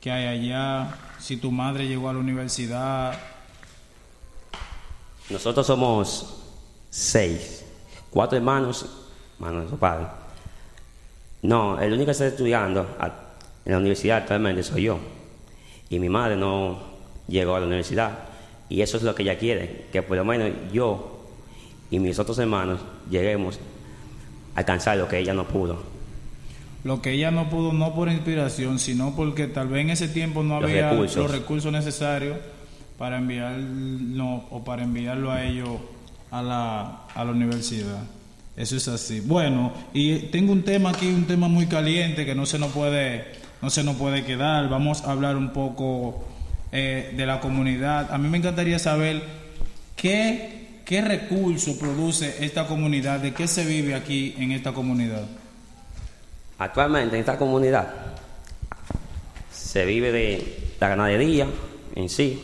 que 0.00 0.12
hay 0.12 0.26
allá, 0.26 0.94
si 1.18 1.36
tu 1.36 1.50
madre 1.50 1.88
llegó 1.88 2.08
a 2.08 2.12
la 2.12 2.20
universidad. 2.20 3.18
Nosotros 5.28 5.66
somos 5.66 6.42
seis, 6.90 7.64
cuatro 8.10 8.38
hermanos, 8.38 8.86
hermanos 9.34 9.64
de 9.64 9.70
su 9.70 9.78
padre. 9.78 10.21
No, 11.42 11.80
el 11.80 11.92
único 11.92 12.06
que 12.06 12.12
está 12.12 12.26
estudiando 12.26 12.86
en 13.64 13.72
la 13.72 13.78
universidad 13.78 14.18
actualmente 14.18 14.62
soy 14.62 14.84
yo 14.84 14.98
y 15.90 15.98
mi 15.98 16.08
madre 16.08 16.36
no 16.36 16.78
llegó 17.28 17.54
a 17.56 17.60
la 17.60 17.66
universidad. 17.66 18.18
Y 18.68 18.80
eso 18.80 18.96
es 18.96 19.02
lo 19.02 19.14
que 19.14 19.22
ella 19.22 19.36
quiere, 19.36 19.86
que 19.92 20.02
por 20.02 20.16
lo 20.16 20.24
menos 20.24 20.50
yo 20.72 21.26
y 21.90 21.98
mis 21.98 22.18
otros 22.18 22.38
hermanos 22.38 22.80
lleguemos 23.10 23.58
a 24.54 24.60
alcanzar 24.60 24.96
lo 24.96 25.08
que 25.08 25.18
ella 25.18 25.34
no 25.34 25.46
pudo. 25.46 25.82
Lo 26.84 27.02
que 27.02 27.12
ella 27.12 27.30
no 27.30 27.50
pudo 27.50 27.72
no 27.72 27.94
por 27.94 28.08
inspiración, 28.08 28.78
sino 28.78 29.14
porque 29.14 29.46
tal 29.46 29.68
vez 29.68 29.82
en 29.82 29.90
ese 29.90 30.08
tiempo 30.08 30.42
no 30.42 30.56
había 30.56 30.92
los 30.94 31.30
recursos 31.30 31.70
necesarios 31.70 32.38
para 32.98 33.18
enviarlo 33.18 34.44
o 34.50 34.64
para 34.64 34.82
enviarlo 34.84 35.30
a 35.30 35.44
ellos 35.44 35.68
a 36.30 36.42
la, 36.42 37.02
a 37.14 37.24
la 37.24 37.30
universidad. 37.30 38.02
Eso 38.56 38.76
es 38.76 38.88
así. 38.88 39.20
Bueno, 39.20 39.72
y 39.94 40.18
tengo 40.30 40.52
un 40.52 40.62
tema 40.62 40.90
aquí, 40.90 41.08
un 41.08 41.26
tema 41.26 41.48
muy 41.48 41.66
caliente 41.66 42.26
que 42.26 42.34
no 42.34 42.46
se 42.46 42.58
nos 42.58 42.72
puede 42.72 43.42
no 43.62 43.70
se 43.70 43.84
nos 43.84 43.96
puede 43.96 44.24
quedar. 44.24 44.68
Vamos 44.68 45.02
a 45.02 45.12
hablar 45.12 45.36
un 45.36 45.52
poco 45.52 46.24
eh, 46.72 47.14
de 47.16 47.26
la 47.26 47.40
comunidad. 47.40 48.12
A 48.12 48.18
mí 48.18 48.28
me 48.28 48.38
encantaría 48.38 48.78
saber 48.78 49.22
qué, 49.96 50.80
qué 50.84 51.00
recurso 51.00 51.78
produce 51.78 52.44
esta 52.44 52.66
comunidad, 52.66 53.20
de 53.20 53.32
qué 53.32 53.46
se 53.46 53.64
vive 53.64 53.94
aquí 53.94 54.34
en 54.36 54.50
esta 54.50 54.72
comunidad. 54.72 55.24
Actualmente 56.58 57.14
en 57.14 57.20
esta 57.20 57.38
comunidad 57.38 57.88
se 59.52 59.86
vive 59.86 60.12
de 60.12 60.74
la 60.78 60.88
ganadería 60.88 61.46
en 61.94 62.08
sí 62.08 62.42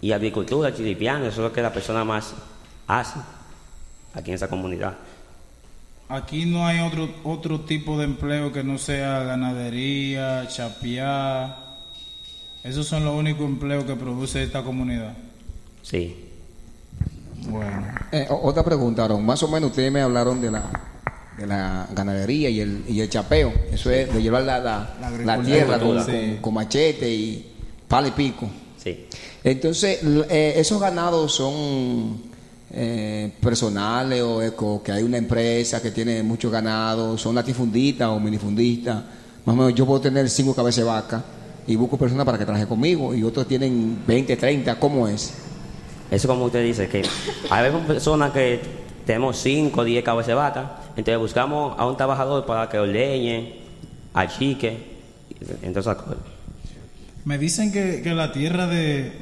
Y 0.00 0.12
agricultura, 0.12 0.74
chiripiano, 0.74 1.26
eso 1.26 1.40
es 1.40 1.48
lo 1.48 1.52
que 1.52 1.62
la 1.62 1.72
persona 1.72 2.04
más 2.04 2.34
hace 2.86 3.18
aquí 4.14 4.30
en 4.30 4.34
esa 4.34 4.48
comunidad. 4.48 4.94
Aquí 6.08 6.44
no 6.44 6.66
hay 6.66 6.80
otro, 6.80 7.08
otro 7.24 7.60
tipo 7.60 7.98
de 7.98 8.04
empleo 8.04 8.52
que 8.52 8.62
no 8.62 8.76
sea 8.78 9.20
ganadería, 9.24 10.46
chapear. 10.48 11.56
Esos 12.62 12.86
son 12.86 13.04
los 13.04 13.14
únicos 13.14 13.44
empleos 13.46 13.84
que 13.84 13.94
produce 13.96 14.42
esta 14.42 14.62
comunidad. 14.62 15.14
Sí. 15.82 16.16
Bueno. 17.48 17.86
Eh, 18.12 18.26
otra 18.30 18.62
pregunta, 18.64 19.04
Aaron. 19.04 19.24
Más 19.24 19.42
o 19.42 19.48
menos 19.48 19.70
ustedes 19.70 19.90
me 19.92 20.00
hablaron 20.00 20.40
de 20.40 20.50
la, 20.50 20.62
de 21.38 21.46
la 21.46 21.86
ganadería 21.92 22.48
y 22.48 22.60
el, 22.60 22.84
y 22.88 23.00
el 23.00 23.08
chapeo. 23.10 23.52
Eso 23.72 23.90
es 23.90 24.12
de 24.12 24.22
llevar 24.22 24.42
la, 24.44 24.58
la, 24.58 24.94
La 25.00 25.10
la 25.10 25.34
agricultura. 25.34 25.42
tierra 25.44 25.78
con, 25.78 26.04
Sí. 26.04 26.12
con- 26.12 26.36
con 26.38 26.54
machete 26.54 27.10
y 27.12 27.52
palo 27.88 28.08
y 28.08 28.12
pico. 28.12 28.48
Sí. 28.82 29.06
Entonces, 29.42 30.00
eh, 30.30 30.54
esos 30.56 30.80
ganados 30.80 31.32
son 31.34 32.22
eh, 32.76 33.32
personales 33.40 34.20
o 34.22 34.40
co- 34.56 34.82
que 34.82 34.92
hay 34.92 35.02
una 35.02 35.16
empresa 35.18 35.80
que 35.80 35.90
tiene 35.90 36.22
muchos 36.22 36.50
ganados, 36.50 37.20
son 37.20 37.34
latifundistas 37.34 38.08
o 38.08 38.18
minifundistas. 38.20 38.96
Más 39.44 39.54
o 39.54 39.56
menos 39.56 39.74
yo 39.74 39.86
puedo 39.86 40.00
tener 40.00 40.28
cinco 40.28 40.54
cabezas 40.54 40.84
de 40.84 40.90
vaca 40.90 41.24
y 41.66 41.76
busco 41.76 41.96
personas 41.96 42.26
para 42.26 42.36
que 42.38 42.44
trabajen 42.44 42.66
conmigo 42.68 43.14
y 43.14 43.22
otros 43.22 43.46
tienen 43.46 43.98
20, 44.06 44.36
30, 44.36 44.78
¿cómo 44.78 45.06
es? 45.08 45.32
Eso 46.10 46.28
como 46.28 46.44
usted 46.46 46.64
dice, 46.64 46.88
que 46.88 47.02
hay 47.50 47.70
veces 47.70 47.86
personas 47.86 48.32
que 48.32 48.60
tenemos 49.06 49.36
5 49.38 49.80
o 49.80 49.84
10 49.84 50.04
cabezas 50.04 50.28
de 50.28 50.34
vaca, 50.34 50.76
entonces 50.96 51.18
buscamos 51.18 51.74
a 51.78 51.86
un 51.86 51.96
trabajador 51.96 52.44
para 52.46 52.68
que 52.68 52.78
ordeñe, 52.78 53.60
achique, 54.14 54.94
entonces. 55.62 55.94
Me 57.24 57.38
dicen 57.38 57.72
que, 57.72 58.02
que 58.02 58.12
la 58.14 58.32
tierra 58.32 58.66
de, 58.66 59.12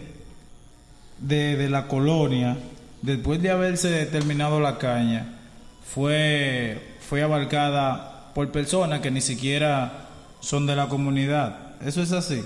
de, 1.19 1.57
de 1.57 1.69
la 1.71 1.87
colonia, 1.87 2.57
después 3.03 3.43
de 3.43 3.51
haberse 3.51 4.07
terminado 4.07 4.61
la 4.61 4.79
caña, 4.79 5.39
fue, 5.85 6.81
fue 7.01 7.23
abarcada 7.23 8.33
por 8.35 8.51
personas 8.51 9.01
que 9.01 9.11
ni 9.11 9.21
siquiera 9.21 10.09
son 10.41 10.67
de 10.67 10.77
la 10.77 10.89
comunidad. 10.89 11.81
¿Eso 11.85 12.03
es 12.03 12.13
así? 12.13 12.43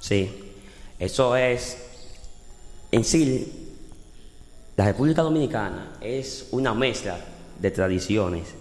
Sí, 0.00 0.30
eso 0.98 1.36
es, 1.36 1.78
en 2.92 3.04
sí, 3.04 3.52
la 4.76 4.86
República 4.86 5.22
Dominicana 5.22 5.92
es 6.00 6.48
una 6.52 6.74
mezcla 6.74 7.18
de 7.60 7.70
tradiciones, 7.70 8.54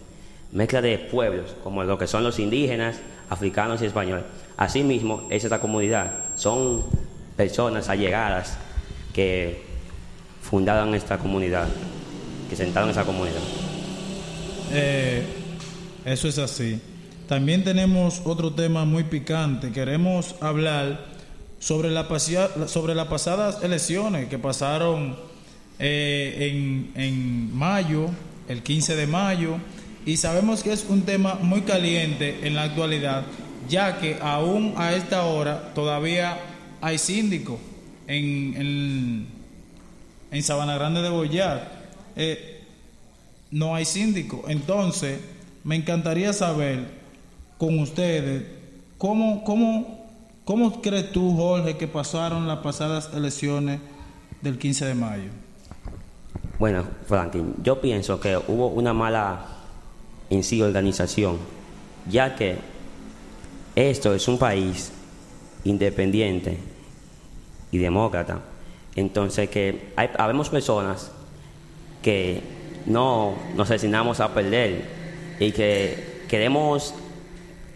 mezcla 0.52 0.82
de 0.82 0.97
pueblos, 0.97 1.56
como 1.63 1.84
lo 1.84 1.97
que 1.97 2.08
son 2.08 2.23
los 2.23 2.39
indígenas, 2.39 2.97
africanos 3.30 3.82
y 3.82 3.86
españoles. 3.86 4.26
Asimismo, 4.58 5.28
es 5.30 5.43
esta 5.43 5.60
comunidad, 5.60 6.12
son 6.36 6.84
personas 7.36 7.89
allegadas 7.89 8.58
que 9.13 9.73
fundaron 10.54 10.94
esta 10.94 11.18
comunidad, 11.18 11.68
que 12.48 12.56
sentaron 12.56 12.92
esa 12.92 13.04
comunidad. 13.04 13.42
Eh, 14.72 15.24
eso 16.06 16.28
es 16.28 16.38
así. 16.38 16.80
También 17.28 17.63
tenemos 17.63 18.22
otro 18.24 18.54
tema 18.54 18.86
muy 18.86 19.04
picante. 19.06 19.72
Queremos 19.72 20.36
hablar 20.42 21.06
sobre, 21.58 21.89
la 21.89 22.08
sobre 22.68 22.94
las 22.94 23.08
pasadas 23.08 23.63
elecciones 23.63 24.28
que 24.28 24.38
pasaron 24.38 25.16
eh, 25.80 26.52
en, 26.52 27.02
en 27.02 27.58
mayo, 27.58 28.12
el 28.48 28.62
15 28.62 28.96
de 28.96 29.08
mayo, 29.08 29.56
y 30.06 30.18
sabemos 30.18 30.62
que 30.62 30.72
es 30.72 30.86
un 30.88 31.02
tema 31.02 31.34
muy 31.42 31.62
caliente 31.62 32.42
en 32.44 32.54
la 32.54 32.66
actualidad, 32.66 33.24
ya 33.68 33.98
que 33.98 34.20
aún 34.22 34.76
a 34.78 34.94
esta 34.94 35.24
hora 35.24 35.74
todavía 35.74 36.38
hay 36.80 37.00
síndico 37.00 37.60
en, 38.06 38.54
en, 38.56 39.28
en 40.34 40.41
Sabana 40.41 40.76
Grande 40.76 41.02
de 41.02 41.10
Boyar. 41.10 41.69
Eh, 42.15 42.63
no 43.52 43.76
hay 43.76 43.86
síndico. 43.86 44.43
Entonces, 44.48 45.19
me 45.63 45.76
encantaría 45.76 46.34
saber 46.34 46.86
con 47.60 47.80
ustedes 47.80 48.43
cómo, 48.98 49.43
cómo, 49.43 50.10
cómo 50.43 50.82
crees 50.82 51.12
tú, 51.12 51.36
Jorge, 51.38 51.78
que 51.78 51.88
pasaron 51.88 52.48
las 52.48 52.60
pasadas 52.60 53.12
elecciones 53.13 53.80
del 54.41 54.58
15 54.58 54.86
de 54.88 54.96
mayo. 54.96 55.30
Bueno, 56.58 56.84
Franklin, 57.08 57.54
yo 57.63 57.80
pienso 57.80 58.19
que 58.19 58.36
hubo 58.36 58.67
una 58.67 58.91
mala 58.91 59.46
en 60.32 60.43
sí 60.43 60.62
organización, 60.63 61.38
ya 62.10 62.36
que 62.36 62.58
esto 63.76 64.15
es 64.15 64.28
un 64.28 64.39
país 64.39 64.91
independiente 65.63 66.58
y 67.72 67.78
demócrata. 67.78 68.53
Entonces 68.96 69.50
que 69.50 69.92
hay, 69.96 70.10
habemos 70.18 70.50
personas 70.50 71.12
que 72.02 72.42
no 72.86 73.36
nos 73.56 73.70
destinamos 73.70 74.20
a 74.20 74.34
perder 74.34 74.84
y 75.40 75.52
que 75.52 76.24
queremos 76.28 76.94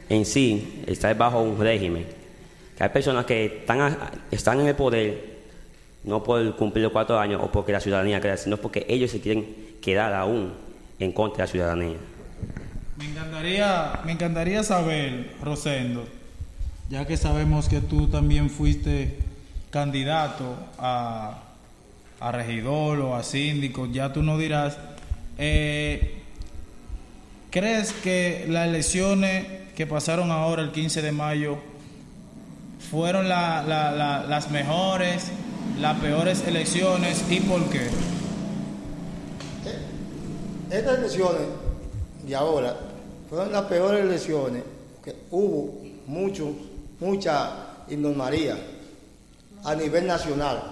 en 0.10 0.26
sí 0.26 0.84
estar 0.88 1.16
bajo 1.18 1.42
un 1.42 1.60
régimen. 1.60 2.06
Que 2.78 2.84
hay 2.84 2.90
personas 2.90 3.26
que 3.26 3.46
están, 3.46 3.98
están 4.32 4.60
en 4.60 4.68
el 4.68 4.76
poder 4.76 5.38
no 6.04 6.24
por 6.24 6.56
cumplir 6.56 6.84
los 6.84 6.94
cuatro 6.94 7.20
años 7.20 7.42
o 7.44 7.52
porque 7.52 7.72
la 7.72 7.80
ciudadanía 7.80 8.22
quiera, 8.22 8.38
sino 8.38 8.58
porque 8.58 8.86
ellos 8.88 9.12
se 9.12 9.20
quieren 9.20 9.46
quedar 9.82 10.14
aún 10.14 10.54
en 11.00 11.12
contra 11.12 11.38
de 11.38 11.44
la 11.44 11.52
ciudadanía. 11.52 11.98
Me 12.98 13.06
encantaría, 13.06 14.00
me 14.06 14.12
encantaría 14.14 14.64
saber, 14.64 15.34
Rosendo, 15.44 16.08
ya 16.90 17.06
que 17.06 17.18
sabemos 17.18 17.68
que 17.68 17.82
tú 17.82 18.08
también 18.08 18.50
fuiste 18.50 19.20
candidato 19.70 20.56
a, 20.78 21.40
a 22.20 22.32
regidor 22.32 23.00
o 23.02 23.16
a 23.16 23.24
síndico, 23.24 23.86
ya 23.88 24.12
tú 24.14 24.24
nos 24.24 24.40
dirás, 24.40 24.78
eh, 25.38 26.22
¿crees 27.52 27.94
que 27.94 28.46
las 28.50 28.68
elecciones 28.68 29.46
que 29.76 29.86
pasaron 29.86 30.32
ahora 30.32 30.62
el 30.64 30.72
15 30.72 31.02
de 31.02 31.12
mayo 31.12 31.58
fueron 32.90 33.28
la- 33.30 33.62
la- 33.64 33.92
la- 33.92 34.24
las 34.24 34.50
mejores, 34.50 35.32
las 35.80 36.00
peores 36.00 36.44
elecciones 36.48 37.24
y 37.30 37.40
por 37.42 37.70
qué? 37.70 37.88
Estas 40.72 40.98
elecciones 41.00 41.42
de 42.26 42.36
ahora 42.36 42.76
fueron 43.30 43.52
las 43.52 43.64
peores 43.66 44.02
elecciones 44.04 44.64
que 45.04 45.16
hubo 45.32 45.82
mucho, 46.08 46.54
mucha 47.00 47.52
innormalía 47.90 48.58
a 49.68 49.76
nivel 49.76 50.08
nacional. 50.08 50.64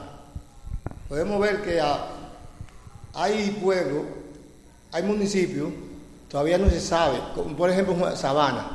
Podemos 1.09 1.41
ver 1.41 1.61
que 1.61 1.81
hay 3.13 3.51
pueblos, 3.61 4.03
hay 4.93 5.03
municipios, 5.03 5.67
todavía 6.29 6.57
no 6.57 6.69
se 6.69 6.79
sabe, 6.79 7.19
como 7.35 7.57
por 7.57 7.69
ejemplo 7.69 8.15
Sabana, 8.15 8.65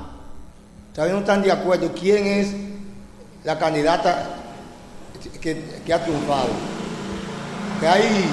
todavía 0.95 1.15
no 1.15 1.21
están 1.21 1.41
de 1.41 1.51
acuerdo 1.51 1.91
quién 1.99 2.27
es 2.27 2.55
la 3.45 3.59
candidata 3.59 4.29
que, 5.41 5.65
que 5.87 5.95
ha 5.95 6.05
triunfado. 6.05 6.51
Que 7.81 7.89
hay 7.89 8.27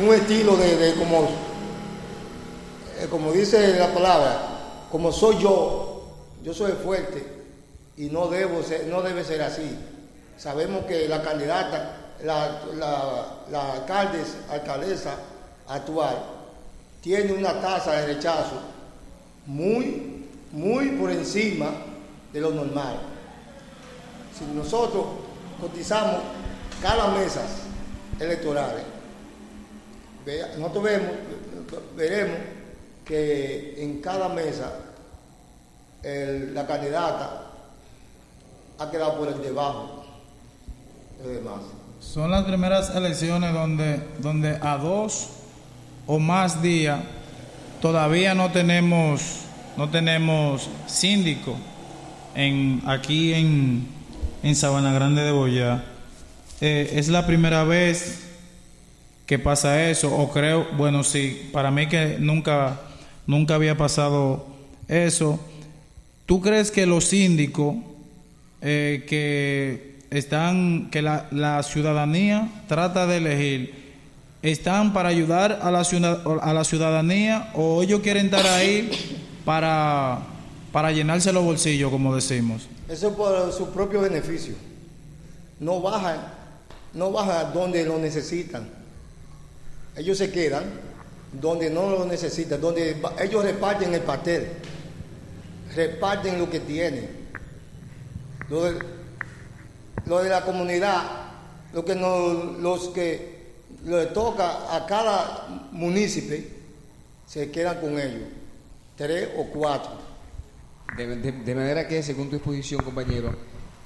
un 0.00 0.14
estilo 0.14 0.56
de, 0.56 0.76
de 0.76 0.94
como, 0.94 1.22
eh, 3.00 3.08
como 3.10 3.32
dice 3.32 3.76
la 3.76 3.92
palabra, 3.92 4.38
como 4.88 5.10
soy 5.10 5.42
yo, 5.42 6.04
yo 6.44 6.54
soy 6.54 6.70
fuerte 6.72 7.26
y 7.96 8.04
no 8.04 8.28
debo 8.28 8.62
ser, 8.62 8.86
no 8.86 9.02
debe 9.02 9.24
ser 9.24 9.42
así. 9.42 9.88
Sabemos 10.38 10.84
que 10.86 11.08
la 11.08 11.22
candidata, 11.22 11.96
la, 12.24 12.60
la, 12.74 13.24
la 13.50 13.72
alcaldes, 13.74 14.36
alcaldesa 14.50 15.14
actual, 15.68 16.16
tiene 17.00 17.32
una 17.32 17.60
tasa 17.60 17.92
de 17.92 18.14
rechazo 18.14 18.60
muy, 19.46 20.26
muy 20.52 20.90
por 20.90 21.10
encima 21.10 21.70
de 22.32 22.40
lo 22.40 22.50
normal. 22.50 22.96
Si 24.38 24.44
nosotros 24.54 25.04
cotizamos 25.60 26.20
cada 26.80 27.08
mesas 27.08 27.44
electorales, 28.18 28.82
Vea- 30.24 30.52
nosotros 30.56 30.84
vemos, 30.84 31.10
veremos 31.96 32.36
que 33.04 33.82
en 33.82 34.00
cada 34.00 34.28
mesa 34.28 34.72
la 36.04 36.66
candidata 36.66 37.46
ha 38.78 38.90
quedado 38.90 39.18
por 39.18 39.28
el 39.28 39.42
debajo 39.42 40.01
Son 42.00 42.30
las 42.30 42.44
primeras 42.44 42.94
elecciones 42.96 43.52
donde, 43.52 44.00
donde 44.18 44.58
a 44.60 44.76
dos 44.76 45.28
o 46.06 46.18
más 46.18 46.60
días 46.60 47.00
todavía 47.80 48.34
no 48.34 48.50
tenemos, 48.50 49.42
no 49.76 49.88
tenemos 49.88 50.68
síndico 50.86 51.56
en, 52.34 52.82
aquí 52.86 53.32
en, 53.34 53.86
en 54.42 54.56
Sabana 54.56 54.92
Grande 54.92 55.22
de 55.22 55.30
Boyá. 55.30 55.84
Eh, 56.60 56.94
es 56.94 57.08
la 57.08 57.24
primera 57.24 57.62
vez 57.62 58.24
que 59.26 59.38
pasa 59.38 59.88
eso, 59.88 60.12
o 60.14 60.30
creo, 60.30 60.66
bueno, 60.76 61.04
sí, 61.04 61.50
para 61.52 61.70
mí 61.70 61.88
que 61.88 62.16
nunca, 62.18 62.80
nunca 63.28 63.54
había 63.54 63.76
pasado 63.76 64.44
eso. 64.88 65.38
¿Tú 66.26 66.40
crees 66.40 66.72
que 66.72 66.84
los 66.84 67.04
síndicos 67.04 67.76
eh, 68.60 69.04
que 69.08 69.91
están, 70.12 70.88
que 70.90 71.02
la, 71.02 71.26
la 71.30 71.62
ciudadanía 71.62 72.48
trata 72.68 73.06
de 73.06 73.16
elegir, 73.16 73.94
¿están 74.42 74.92
para 74.92 75.08
ayudar 75.08 75.60
a 75.62 75.70
la, 75.70 75.84
ciudad- 75.84 76.22
a 76.40 76.52
la 76.52 76.64
ciudadanía 76.64 77.50
o 77.54 77.82
ellos 77.82 78.00
quieren 78.00 78.26
estar 78.26 78.46
ahí 78.46 78.90
para, 79.44 80.18
para 80.72 80.92
llenarse 80.92 81.32
los 81.32 81.44
bolsillos, 81.44 81.90
como 81.90 82.14
decimos? 82.14 82.68
Eso 82.88 83.08
es 83.08 83.14
por 83.14 83.52
su 83.52 83.70
propio 83.70 84.00
beneficio. 84.02 84.54
No 85.60 85.80
bajan, 85.80 86.18
no 86.92 87.10
bajan 87.10 87.52
donde 87.54 87.84
lo 87.86 87.98
necesitan. 87.98 88.68
Ellos 89.96 90.18
se 90.18 90.30
quedan 90.30 90.64
donde 91.40 91.70
no 91.70 91.88
lo 91.88 92.04
necesitan, 92.04 92.60
donde 92.60 92.96
ellos 93.22 93.44
reparten 93.44 93.94
el 93.94 94.00
pastel, 94.02 94.48
reparten 95.74 96.38
lo 96.38 96.50
que 96.50 96.60
tienen. 96.60 97.08
De, 98.50 99.01
lo 100.06 100.22
de 100.22 100.28
la 100.30 100.44
comunidad, 100.44 101.02
lo 101.72 101.84
que 101.84 101.94
nos, 101.94 102.58
los 102.58 102.88
que 102.88 103.42
le 103.84 104.06
toca 104.06 104.74
a 104.76 104.86
cada 104.86 105.68
municipio, 105.72 106.38
se 107.26 107.50
quedan 107.50 107.80
con 107.80 107.98
ellos, 107.98 108.22
tres 108.96 109.28
o 109.36 109.44
cuatro. 109.46 109.92
De, 110.96 111.06
de- 111.16 111.32
de 111.32 111.54
manera 111.54 111.88
que, 111.88 112.02
según 112.02 112.28
tu 112.28 112.36
exposición, 112.36 112.82
compañero, 112.84 113.34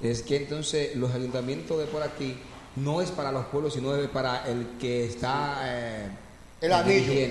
es 0.01 0.21
que 0.21 0.37
entonces 0.37 0.95
los 0.95 1.13
ayuntamientos 1.13 1.79
de 1.79 1.85
por 1.85 2.03
aquí 2.03 2.37
no 2.75 3.01
es 3.01 3.09
para 3.11 3.31
los 3.31 3.45
pueblos, 3.45 3.73
sino 3.73 3.95
es 3.95 4.07
para 4.09 4.47
el 4.47 4.67
que 4.79 5.05
está... 5.05 5.61
eh, 5.63 6.07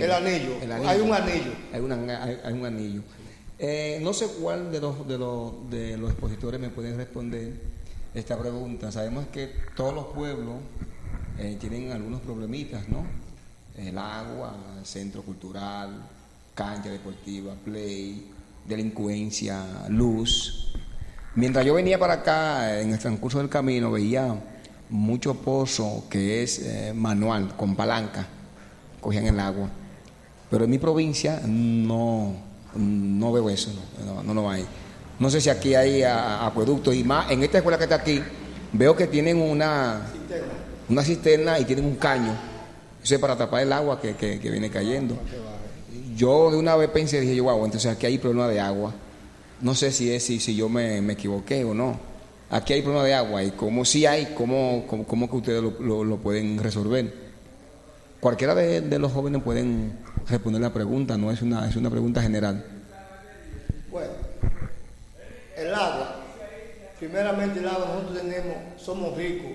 El 0.00 0.10
anillo, 0.12 0.56
el 0.62 0.72
anillo. 0.72 0.88
Hay 0.88 1.00
un 1.00 1.12
anillo. 1.12 1.52
Hay, 1.72 1.80
una- 1.80 2.24
hay- 2.24 2.40
hay 2.44 2.52
un 2.54 2.64
anillo. 2.66 3.02
Eh, 3.58 3.98
no 4.02 4.12
sé 4.12 4.26
cuál 4.40 4.70
de 4.72 4.80
los, 4.80 5.06
de, 5.06 5.18
los, 5.18 5.70
de 5.70 5.96
los 5.96 6.10
expositores 6.10 6.58
me 6.60 6.68
pueden 6.70 6.96
responder 6.96 7.52
esta 8.16 8.38
pregunta. 8.38 8.90
Sabemos 8.90 9.26
que 9.26 9.52
todos 9.76 9.94
los 9.94 10.06
pueblos 10.06 10.56
eh, 11.38 11.56
tienen 11.60 11.92
algunos 11.92 12.22
problemitas, 12.22 12.88
¿no? 12.88 13.04
El 13.76 13.98
agua, 13.98 14.56
centro 14.84 15.20
cultural, 15.22 16.02
cancha 16.54 16.88
deportiva, 16.88 17.54
play, 17.62 18.32
delincuencia, 18.66 19.86
luz. 19.90 20.72
Mientras 21.34 21.66
yo 21.66 21.74
venía 21.74 21.98
para 21.98 22.14
acá, 22.14 22.80
en 22.80 22.92
el 22.92 22.98
transcurso 22.98 23.38
del 23.38 23.50
camino, 23.50 23.92
veía 23.92 24.34
mucho 24.88 25.34
pozo 25.34 26.04
que 26.08 26.42
es 26.42 26.60
eh, 26.60 26.94
manual, 26.94 27.54
con 27.54 27.76
palanca, 27.76 28.26
cogían 29.02 29.26
el 29.26 29.38
agua. 29.38 29.68
Pero 30.48 30.64
en 30.64 30.70
mi 30.70 30.78
provincia 30.78 31.42
no, 31.46 32.32
no 32.74 33.32
veo 33.32 33.50
eso, 33.50 33.72
no, 34.06 34.14
no, 34.14 34.22
no 34.22 34.32
lo 34.32 34.48
hay. 34.48 34.64
No 35.18 35.30
sé 35.30 35.40
si 35.40 35.48
aquí 35.50 35.74
hay 35.74 36.02
a- 36.02 36.46
acueductos 36.46 36.94
y 36.94 37.02
más. 37.04 37.30
En 37.30 37.42
esta 37.42 37.58
escuela 37.58 37.78
que 37.78 37.84
está 37.84 37.96
aquí, 37.96 38.22
veo 38.72 38.94
que 38.94 39.06
tienen 39.06 39.38
una, 39.40 40.02
una 40.88 41.02
cisterna 41.02 41.58
y 41.58 41.64
tienen 41.64 41.84
un 41.86 41.96
caño. 41.96 42.32
Eso 43.02 43.14
es 43.14 43.20
para 43.20 43.36
tapar 43.36 43.62
el 43.62 43.72
agua 43.72 44.00
que, 44.00 44.14
que- 44.16 44.38
que 44.40 44.50
viene 44.50 44.68
cayendo. 44.70 45.16
Yo 46.16 46.50
de 46.50 46.56
una 46.56 46.76
vez 46.76 46.90
pensé, 46.90 47.20
dije 47.20 47.36
yo, 47.36 47.44
wow, 47.44 47.64
entonces 47.64 47.90
aquí 47.92 48.06
hay 48.06 48.18
problema 48.18 48.48
de 48.48 48.60
agua. 48.60 48.92
No 49.60 49.74
sé 49.74 49.90
si 49.92 50.10
es 50.12 50.22
si, 50.24 50.38
si 50.40 50.54
yo 50.54 50.68
me, 50.68 51.00
me 51.00 51.14
equivoqué 51.14 51.64
o 51.64 51.72
no. 51.72 51.98
Aquí 52.50 52.72
hay 52.74 52.82
problema 52.82 53.04
de 53.04 53.14
agua 53.14 53.42
y 53.42 53.50
como 53.52 53.84
si 53.84 54.06
hay, 54.06 54.34
¿cómo, 54.36 54.84
cómo, 54.86 55.04
cómo 55.04 55.30
que 55.30 55.36
ustedes 55.36 55.62
lo, 55.62 55.72
lo- 55.80 56.04
lo 56.04 56.16
pueden 56.18 56.58
resolver? 56.62 57.12
Cualquiera 58.20 58.54
de, 58.54 58.80
de 58.82 58.98
los 58.98 59.12
jóvenes 59.12 59.42
pueden 59.42 59.92
responder 60.28 60.60
la 60.62 60.72
pregunta, 60.72 61.16
no 61.16 61.30
es 61.30 61.42
una, 61.42 61.68
es 61.68 61.76
una 61.76 61.90
pregunta 61.90 62.22
general. 62.22 62.64
El 65.56 65.74
agua, 65.74 66.16
primeramente 66.98 67.60
el 67.60 67.68
agua, 67.68 67.86
nosotros 67.94 68.18
tenemos, 68.18 68.80
somos 68.80 69.16
ricos, 69.16 69.52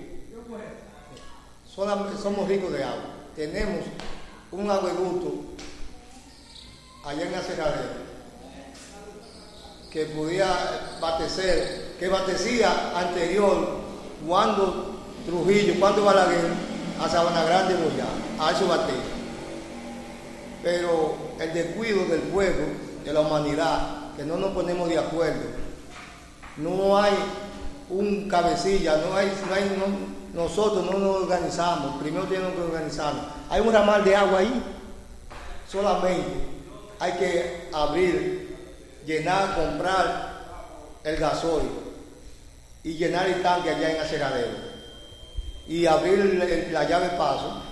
solamente 1.64 2.20
somos 2.20 2.48
ricos 2.48 2.72
de 2.72 2.84
agua. 2.84 3.04
Tenemos 3.36 3.84
un 4.50 4.70
acueducto 4.70 5.32
allá 7.04 7.22
en 7.22 7.34
Acerradero 7.34 8.12
que 9.90 10.06
podía 10.06 10.98
abastecer, 10.98 11.96
que 11.98 12.06
abastecía 12.06 12.98
anterior 12.98 13.80
cuando 14.26 15.00
Trujillo, 15.24 15.74
cuando 15.78 16.04
Balaguer, 16.04 16.52
a 17.00 17.08
Sabana 17.08 17.44
Grande 17.44 17.74
Boyá, 17.74 18.06
a 18.40 18.50
eso 18.50 18.66
batía 18.66 19.12
pero 20.62 21.16
el 21.40 21.52
descuido 21.52 22.04
del 22.06 22.20
pueblo, 22.20 22.66
de 23.04 23.12
la 23.12 23.20
humanidad, 23.20 24.14
que 24.16 24.24
no 24.24 24.36
nos 24.36 24.52
ponemos 24.52 24.88
de 24.88 24.98
acuerdo. 24.98 25.61
No 26.56 26.98
hay 26.98 27.14
un 27.90 28.28
cabecilla, 28.28 28.96
no 28.98 29.14
hay, 29.16 29.32
no 29.48 29.54
hay- 29.54 29.76
no- 29.78 30.42
nosotros 30.44 30.84
no 30.90 30.98
nos 30.98 31.22
organizamos, 31.22 32.00
primero 32.00 32.24
tenemos 32.24 32.52
que 32.54 32.60
organizarnos. 32.62 33.24
Hay 33.50 33.60
un 33.60 33.72
ramal 33.72 34.02
de 34.04 34.16
agua 34.16 34.38
ahí, 34.38 34.62
solamente 35.68 36.24
hay 36.98 37.12
que 37.12 37.68
abrir, 37.72 38.56
llenar, 39.06 39.54
comprar 39.54 40.32
el 41.04 41.16
gasoil 41.16 41.68
y 42.84 42.94
llenar 42.94 43.26
el 43.28 43.42
tanque 43.42 43.70
allá 43.70 43.90
en 43.94 44.00
Acerradero 44.00 44.56
y 45.68 45.86
abrir 45.86 46.20
el- 46.20 46.42
el- 46.42 46.72
la 46.72 46.84
llave 46.88 47.08
paso 47.10 47.62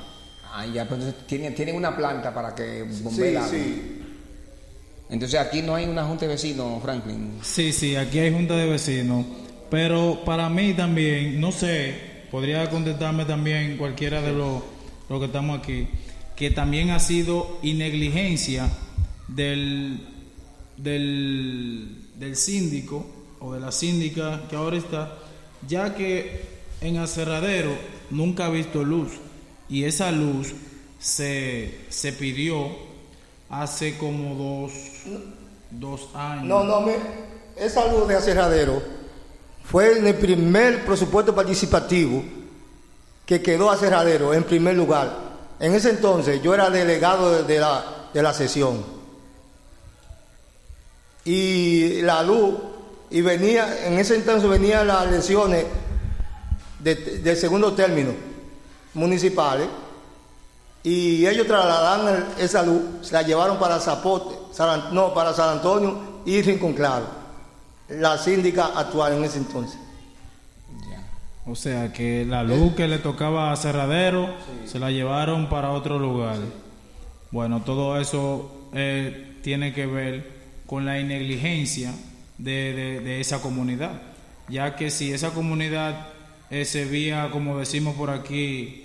Ah, 0.53 0.67
ya, 0.67 0.83
pero 0.85 0.97
entonces 0.97 1.27
tienen, 1.29 1.55
tienen 1.55 1.77
una 1.77 1.97
planta 1.97 2.35
para 2.35 2.53
que 2.55 2.83
bombee 2.83 3.39
Sí, 3.43 3.49
sí. 3.51 4.00
Entonces 5.11 5.41
aquí 5.41 5.61
no 5.63 5.75
hay 5.75 5.87
una 5.87 6.05
junta 6.05 6.27
de 6.27 6.33
vecinos, 6.33 6.81
Franklin. 6.83 7.39
Sí, 7.43 7.73
sí, 7.73 7.97
aquí 7.97 8.21
hay 8.21 8.33
junta 8.33 8.57
de 8.57 8.67
vecinos, 8.67 9.27
pero 9.69 10.23
para 10.25 10.49
mí 10.49 10.73
también, 10.75 11.41
no 11.41 11.51
sé, 11.51 11.95
podría 12.31 12.71
contestarme 12.71 13.25
también 13.25 13.77
cualquiera 13.77 14.23
de 14.23 14.33
los, 14.33 14.63
los 15.09 15.19
que 15.19 15.27
estamos 15.27 15.59
aquí, 15.59 15.89
que 16.37 16.51
también 16.51 16.91
ha 16.91 17.01
sido 17.01 17.59
negligencia 17.63 18.71
del, 19.27 20.01
del, 20.77 22.05
del 22.15 22.37
síndico 22.37 23.07
o 23.41 23.53
de 23.55 23.61
la 23.61 23.73
síndica 23.73 24.43
que 24.49 24.57
ahora 24.57 24.77
está, 24.77 25.19
ya 25.67 25.95
que 25.95 26.43
en 26.81 26.99
Aserradero 26.99 27.73
nunca 28.11 28.47
ha 28.47 28.51
visto 28.51 28.85
luz 28.85 29.13
y 29.69 29.85
esa 29.85 30.13
luz 30.13 30.53
se, 30.99 31.79
se 31.89 32.13
pidió 32.13 32.90
hace 33.51 33.99
como 33.99 34.35
dos, 34.37 34.73
dos 35.71 36.09
años. 36.15 36.45
No, 36.45 36.65
no, 36.65 36.81
me, 36.81 36.97
esa 37.57 37.87
luz 37.93 38.07
de 38.09 38.15
acerradero 38.15 38.81
fue 39.65 39.99
el 39.99 40.15
primer 40.15 40.85
presupuesto 40.85 41.35
participativo 41.35 42.23
que 43.27 43.43
quedó 43.43 43.71
acerradero 43.71 44.33
en 44.33 44.45
primer 44.45 44.77
lugar. 44.77 45.31
En 45.59 45.75
ese 45.75 45.91
entonces 45.91 46.41
yo 46.43 46.55
era 46.55 46.71
delegado 46.71 47.33
de, 47.33 47.55
de 47.55 47.61
la, 47.61 47.85
de 48.15 48.23
la 48.23 48.33
sesión. 48.33 48.85
Y 51.25 52.01
la 52.03 52.23
luz, 52.23 52.55
y 53.11 53.21
venía, 53.21 53.87
en 53.87 53.99
ese 53.99 54.15
entonces 54.15 54.49
venían 54.49 54.87
las 54.87 55.07
elecciones 55.07 55.67
de, 56.79 56.95
de 56.95 57.37
segundo 57.37 57.75
término 57.75 58.13
municipales 58.95 59.69
y 60.83 61.27
ellos 61.27 61.47
trasladaron 61.47 62.25
esa 62.39 62.63
luz, 62.63 62.83
se 63.03 63.13
la 63.13 63.23
llevaron 63.23 63.59
para 63.59 63.79
Zapote, 63.81 64.35
San 64.53 64.69
An- 64.69 64.95
no, 64.95 65.13
para 65.15 65.33
San 65.35 65.51
Antonio 65.59 66.23
y 66.25 66.41
Rincón 66.43 66.73
Claro, 66.75 67.07
la 67.89 68.17
síndica 68.19 68.67
actual 68.77 69.15
en 69.15 69.25
ese 69.25 69.39
entonces. 69.39 69.79
O 71.47 71.55
sea 71.57 71.93
que 71.93 72.25
la 72.25 72.43
luz 72.45 72.75
que 72.75 72.87
le 72.87 72.99
tocaba 72.99 73.51
a 73.51 73.57
Cerradero 73.57 74.29
se 74.67 74.79
la 74.79 74.91
llevaron 74.91 75.49
para 75.49 75.71
otro 75.71 75.99
lugar. 75.99 76.37
Bueno, 77.31 77.63
todo 77.63 77.99
eso 78.01 78.51
eh, 78.73 79.39
tiene 79.43 79.73
que 79.73 79.87
ver 79.87 80.31
con 80.67 80.85
la 80.85 80.95
negligencia 81.03 81.93
de, 82.39 82.73
de- 82.75 83.01
de 83.01 83.21
esa 83.21 83.41
comunidad, 83.41 84.01
ya 84.49 84.77
que 84.77 84.91
si 84.91 85.13
esa 85.13 85.31
comunidad 85.31 86.09
eh, 86.51 86.65
se 86.65 86.85
veía, 86.85 87.31
como 87.33 87.59
decimos 87.59 87.97
por 87.97 88.11
aquí, 88.11 88.85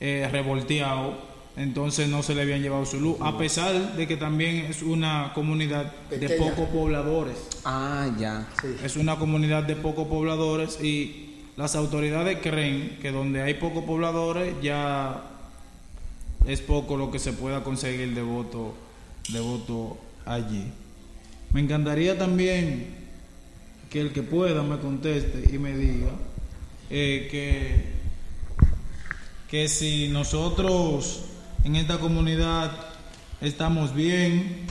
eh, 0.00 0.28
revolteado, 0.30 1.14
entonces 1.56 2.08
no 2.08 2.22
se 2.22 2.34
le 2.34 2.42
habían 2.42 2.60
llevado 2.60 2.84
su 2.84 3.00
luz, 3.00 3.16
a 3.20 3.38
pesar 3.38 3.96
de 3.96 4.06
que 4.06 4.16
también 4.16 4.66
es 4.68 4.82
una 4.82 5.32
comunidad 5.34 5.90
de 6.10 6.28
pocos 6.30 6.68
pobladores. 6.68 7.36
Ah, 7.64 8.10
ya. 8.18 8.46
Es 8.84 8.96
una 8.96 9.16
comunidad 9.16 9.62
de 9.62 9.74
pocos 9.74 10.06
pobladores 10.06 10.78
y 10.82 11.44
las 11.56 11.74
autoridades 11.74 12.38
creen 12.42 12.98
que 13.00 13.10
donde 13.10 13.42
hay 13.42 13.54
pocos 13.54 13.84
pobladores 13.84 14.54
ya 14.62 15.24
es 16.46 16.60
poco 16.60 16.98
lo 16.98 17.10
que 17.10 17.18
se 17.18 17.32
pueda 17.32 17.64
conseguir 17.64 18.14
de 18.14 18.22
voto 18.22 18.74
de 19.30 19.40
voto 19.40 19.96
allí. 20.26 20.64
Me 21.52 21.60
encantaría 21.60 22.18
también 22.18 22.94
que 23.90 24.00
el 24.00 24.12
que 24.12 24.22
pueda 24.22 24.62
me 24.62 24.78
conteste 24.78 25.54
y 25.54 25.58
me 25.58 25.76
diga 25.76 26.10
eh, 26.90 27.28
que 27.30 27.96
que 29.48 29.68
si 29.68 30.08
nosotros 30.08 31.22
en 31.66 31.74
esta 31.74 31.98
comunidad 31.98 32.70
estamos 33.40 33.92
bien, 33.92 34.66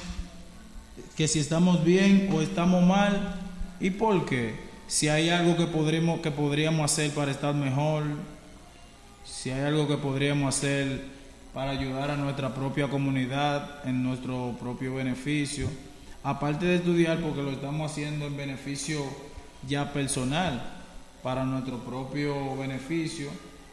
que 1.18 1.28
si 1.28 1.40
estamos 1.40 1.84
bien 1.84 2.30
o 2.32 2.40
estamos 2.40 2.86
mal 2.86 3.36
y 3.82 3.90
por 3.90 4.26
qué. 4.26 4.56
si 4.88 5.10
hay 5.10 5.28
algo 5.28 5.58
que 5.58 5.66
podremos 5.66 6.22
que 6.22 6.32
podríamos 6.32 6.90
hacer 6.90 7.12
para 7.12 7.32
estar 7.32 7.54
mejor, 7.54 8.04
si 9.26 9.50
hay 9.50 9.66
algo 9.66 9.90
que 9.90 9.98
podríamos 9.98 10.56
hacer 10.56 11.04
para 11.54 11.72
ayudar 11.72 12.12
a 12.12 12.16
nuestra 12.16 12.56
propia 12.56 12.88
comunidad 12.88 13.86
en 13.86 14.02
nuestro 14.02 14.56
propio 14.58 14.96
beneficio, 14.96 15.68
aparte 16.24 16.66
de 16.66 16.76
estudiar 16.76 17.20
porque 17.20 17.44
lo 17.44 17.52
estamos 17.52 17.92
haciendo 17.92 18.26
en 18.26 18.38
beneficio 18.38 19.04
ya 19.68 19.92
personal 19.92 20.64
para 21.22 21.44
nuestro 21.44 21.78
propio 21.80 22.56
beneficio 22.56 23.28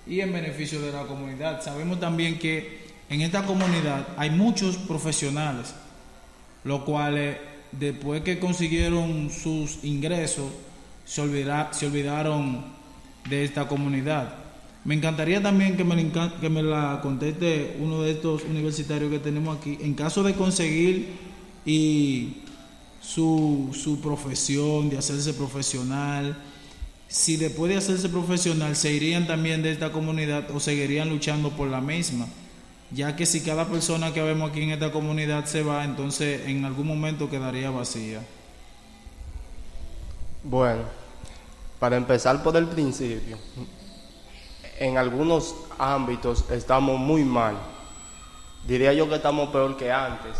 y 0.08 0.18
en 0.18 0.32
beneficio 0.32 0.82
de 0.82 0.90
la 0.90 1.04
comunidad. 1.04 1.62
Sabemos 1.62 2.00
también 2.00 2.36
que 2.36 2.82
en 3.08 3.20
esta 3.20 3.44
comunidad 3.44 4.08
hay 4.16 4.30
muchos 4.30 4.76
profesionales, 4.76 5.74
los 6.64 6.82
cuales 6.82 7.36
después 7.72 8.22
que 8.22 8.38
consiguieron 8.38 9.30
sus 9.30 9.82
ingresos, 9.82 10.50
se, 11.04 11.22
se 11.72 11.86
olvidaron 11.86 12.64
de 13.28 13.44
esta 13.44 13.66
comunidad. 13.66 14.34
Me 14.84 14.94
encantaría 14.94 15.42
también 15.42 15.76
que 15.76 15.84
me, 15.84 16.10
que 16.40 16.48
me 16.48 16.62
la 16.62 17.00
conteste 17.02 17.76
uno 17.80 18.02
de 18.02 18.12
estos 18.12 18.44
universitarios 18.44 19.10
que 19.10 19.18
tenemos 19.18 19.56
aquí. 19.56 19.78
En 19.80 19.94
caso 19.94 20.22
de 20.22 20.34
conseguir 20.34 21.10
y 21.64 22.38
su, 23.00 23.70
su 23.72 24.00
profesión, 24.00 24.90
de 24.90 24.98
hacerse 24.98 25.34
profesional, 25.34 26.36
si 27.06 27.36
después 27.36 27.70
de 27.70 27.78
hacerse 27.78 28.08
profesional 28.08 28.74
se 28.74 28.92
irían 28.92 29.26
también 29.26 29.62
de 29.62 29.70
esta 29.70 29.92
comunidad 29.92 30.50
o 30.50 30.58
seguirían 30.58 31.10
luchando 31.10 31.50
por 31.50 31.68
la 31.68 31.80
misma 31.80 32.26
ya 32.94 33.16
que 33.16 33.26
si 33.26 33.42
cada 33.42 33.66
persona 33.66 34.12
que 34.12 34.22
vemos 34.22 34.50
aquí 34.50 34.62
en 34.62 34.70
esta 34.70 34.92
comunidad 34.92 35.44
se 35.46 35.62
va, 35.62 35.84
entonces 35.84 36.46
en 36.46 36.64
algún 36.64 36.86
momento 36.86 37.30
quedaría 37.30 37.70
vacía. 37.70 38.20
Bueno, 40.44 40.82
para 41.78 41.96
empezar 41.96 42.42
por 42.42 42.56
el 42.56 42.66
principio, 42.66 43.38
en 44.78 44.98
algunos 44.98 45.54
ámbitos 45.78 46.50
estamos 46.50 46.98
muy 46.98 47.24
mal. 47.24 47.56
Diría 48.66 48.92
yo 48.92 49.08
que 49.08 49.16
estamos 49.16 49.50
peor 49.50 49.76
que 49.76 49.90
antes, 49.90 50.38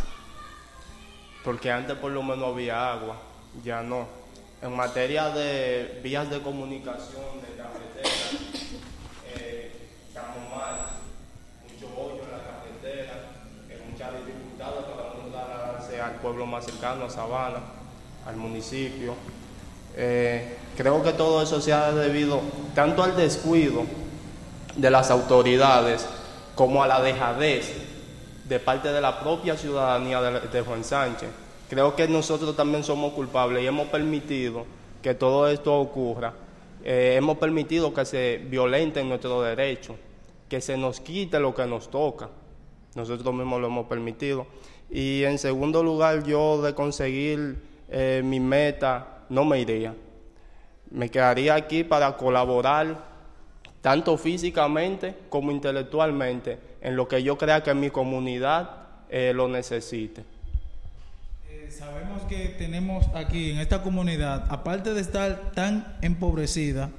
porque 1.45 1.71
antes 1.71 1.97
por 1.97 2.13
lo 2.13 2.23
menos 2.23 2.53
había 2.53 2.93
agua, 2.93 3.17
ya 3.65 3.83
no. 3.83 4.07
En 4.61 4.77
materia 4.77 5.31
de 5.31 6.01
vías 6.05 6.31
de 6.31 6.41
comunicación, 6.41 7.25
de 7.41 7.57
carreteras, 7.57 8.42
más 16.47 16.65
cercano, 16.65 17.05
a 17.05 17.11
Sabana, 17.11 17.59
al 18.27 18.37
municipio. 18.37 19.15
Eh, 19.97 20.57
creo 20.77 21.03
que 21.03 21.13
todo 21.13 21.43
eso 21.43 21.61
se 21.61 21.73
ha 21.73 21.93
debido 21.93 22.41
tanto 22.75 23.03
al 23.03 23.17
descuido 23.17 23.85
de 24.77 24.91
las 24.91 25.11
autoridades 25.11 26.07
como 26.55 26.83
a 26.83 26.87
la 26.87 27.03
dejadez 27.03 27.73
de 28.45 28.59
parte 28.59 28.93
de 28.93 29.01
la 29.01 29.21
propia 29.21 29.57
ciudadanía 29.57 30.21
de, 30.21 30.61
Juan 30.63 30.85
Sánchez. 30.85 31.29
Creo 31.69 31.97
que 31.97 32.09
nosotros 32.09 32.55
también 32.55 32.85
somos 32.85 33.13
culpables 33.13 33.63
y 33.63 33.67
hemos 33.67 33.89
permitido 33.89 34.67
que 35.01 35.15
todo 35.15 35.49
esto 35.49 35.79
ocurra. 35.79 36.35
Eh, 36.85 37.15
hemos 37.17 37.39
permitido 37.39 37.95
que 37.95 38.05
se 38.05 38.43
violenten 38.49 39.09
nuestros 39.09 39.45
derechos, 39.45 39.97
que 40.49 40.61
se 40.61 40.77
nos 40.77 41.01
quite 41.01 41.39
lo 41.39 41.55
que 41.55 41.65
nos 41.67 41.91
toca. 41.91 42.29
Nosotros 42.95 43.35
mismos 43.35 43.61
lo 43.61 43.69
hemos 43.69 43.87
permitido. 43.87 44.47
Y 44.93 45.25
en 45.25 45.39
segundo 45.39 45.83
lugar, 45.83 46.23
yo 46.25 46.61
de 46.61 46.75
conseguir 46.75 47.57
eh, 47.89 48.21
mi 48.23 48.41
meta 48.41 49.25
no 49.31 49.47
me 49.47 49.59
iría. 49.59 49.95
Me 50.91 51.09
quedaría 51.09 51.55
aquí 51.55 51.83
para 51.83 52.15
colaborar 52.19 52.99
tanto 53.81 54.19
físicamente 54.19 55.15
como 55.31 55.51
intelectualmente 55.51 56.59
en 56.83 56.95
lo 56.95 57.09
que 57.09 57.23
yo 57.23 57.39
crea 57.39 57.63
que 57.63 57.73
mi 57.73 57.89
comunidad 57.89 58.69
eh, 59.09 59.33
lo 59.35 59.49
necesite. 59.49 60.25
Eh, 61.51 61.71
sabemos 61.71 62.23
que 62.25 62.49
tenemos 62.59 63.07
aquí 63.15 63.51
en 63.51 63.61
esta 63.61 63.83
comunidad, 63.83 64.45
aparte 64.51 64.93
de 64.93 65.01
estar 65.01 65.53
tan 65.53 65.97
empobrecida, 66.03 66.91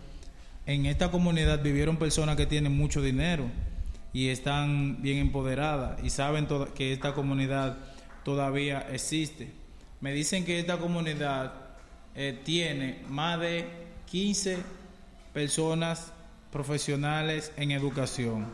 en 0.65 0.87
esta 0.87 1.11
comunidad 1.11 1.61
vivieron 1.61 1.97
personas 1.97 2.37
que 2.37 2.47
tienen 2.47 2.75
mucho 2.75 3.03
dinero 3.03 3.45
y 4.14 4.30
están 4.30 5.01
bien 5.01 5.18
empoderadas 5.18 6.01
y 6.03 6.11
saben 6.11 6.47
que 6.76 6.93
esta 6.93 7.14
comunidad 7.14 7.78
todavía 8.24 8.88
existe. 8.91 9.51
Me 9.99 10.14
dicen 10.14 10.45
que 10.45 10.59
esta 10.59 10.78
comunidad 10.78 11.53
eh, 12.16 12.39
tiene 12.43 13.01
más 13.09 13.39
de 13.39 13.68
15 14.11 14.57
personas 15.34 16.11
profesionales 16.51 17.51
en 17.57 17.72
educación. 17.72 18.45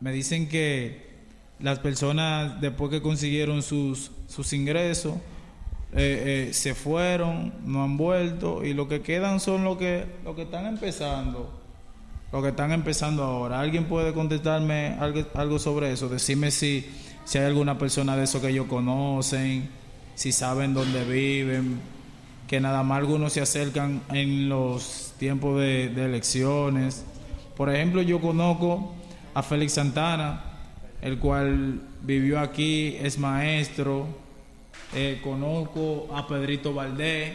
Me 0.00 0.10
dicen 0.10 0.48
que 0.48 1.14
las 1.60 1.78
personas 1.78 2.60
después 2.60 2.90
que 2.90 3.00
consiguieron 3.00 3.62
sus, 3.62 4.10
sus 4.26 4.52
ingresos 4.52 5.14
eh, 5.92 6.48
eh, 6.48 6.52
se 6.52 6.74
fueron, 6.74 7.54
no 7.64 7.84
han 7.84 7.96
vuelto 7.96 8.64
y 8.64 8.74
lo 8.74 8.88
que 8.88 9.00
quedan 9.00 9.38
son 9.38 9.62
los 9.62 9.78
que, 9.78 10.04
lo 10.24 10.34
que 10.34 10.42
están 10.42 10.66
empezando. 10.66 11.63
Los 12.34 12.42
que 12.42 12.48
están 12.48 12.72
empezando 12.72 13.22
ahora. 13.22 13.60
¿Alguien 13.60 13.84
puede 13.84 14.12
contestarme 14.12 14.96
algo, 14.98 15.22
algo 15.34 15.58
sobre 15.58 15.92
eso? 15.92 16.08
Decirme 16.08 16.50
si, 16.50 16.84
si 17.24 17.38
hay 17.38 17.44
alguna 17.44 17.78
persona 17.78 18.16
de 18.16 18.24
eso 18.24 18.42
que 18.42 18.48
ellos 18.48 18.66
conocen 18.66 19.70
si 20.14 20.32
saben 20.32 20.74
dónde 20.74 21.04
viven, 21.04 21.80
que 22.48 22.60
nada 22.60 22.82
más 22.82 22.98
algunos 22.98 23.32
se 23.32 23.40
acercan 23.40 24.02
en 24.10 24.48
los 24.48 25.14
tiempos 25.18 25.60
de, 25.60 25.86
elecciones. 25.86 27.04
Por 27.56 27.72
ejemplo, 27.72 28.02
yo 28.02 28.20
conozco 28.20 28.94
a 29.34 29.42
Félix 29.42 29.74
Santana, 29.74 30.42
el 31.02 31.18
cual 31.18 31.80
vivió 32.02 32.40
aquí, 32.40 32.96
es 33.00 33.18
maestro. 33.18 34.06
Eh, 34.94 35.20
conozco 35.22 36.08
a 36.12 36.26
Pedrito 36.26 36.74
Valdés, 36.74 37.32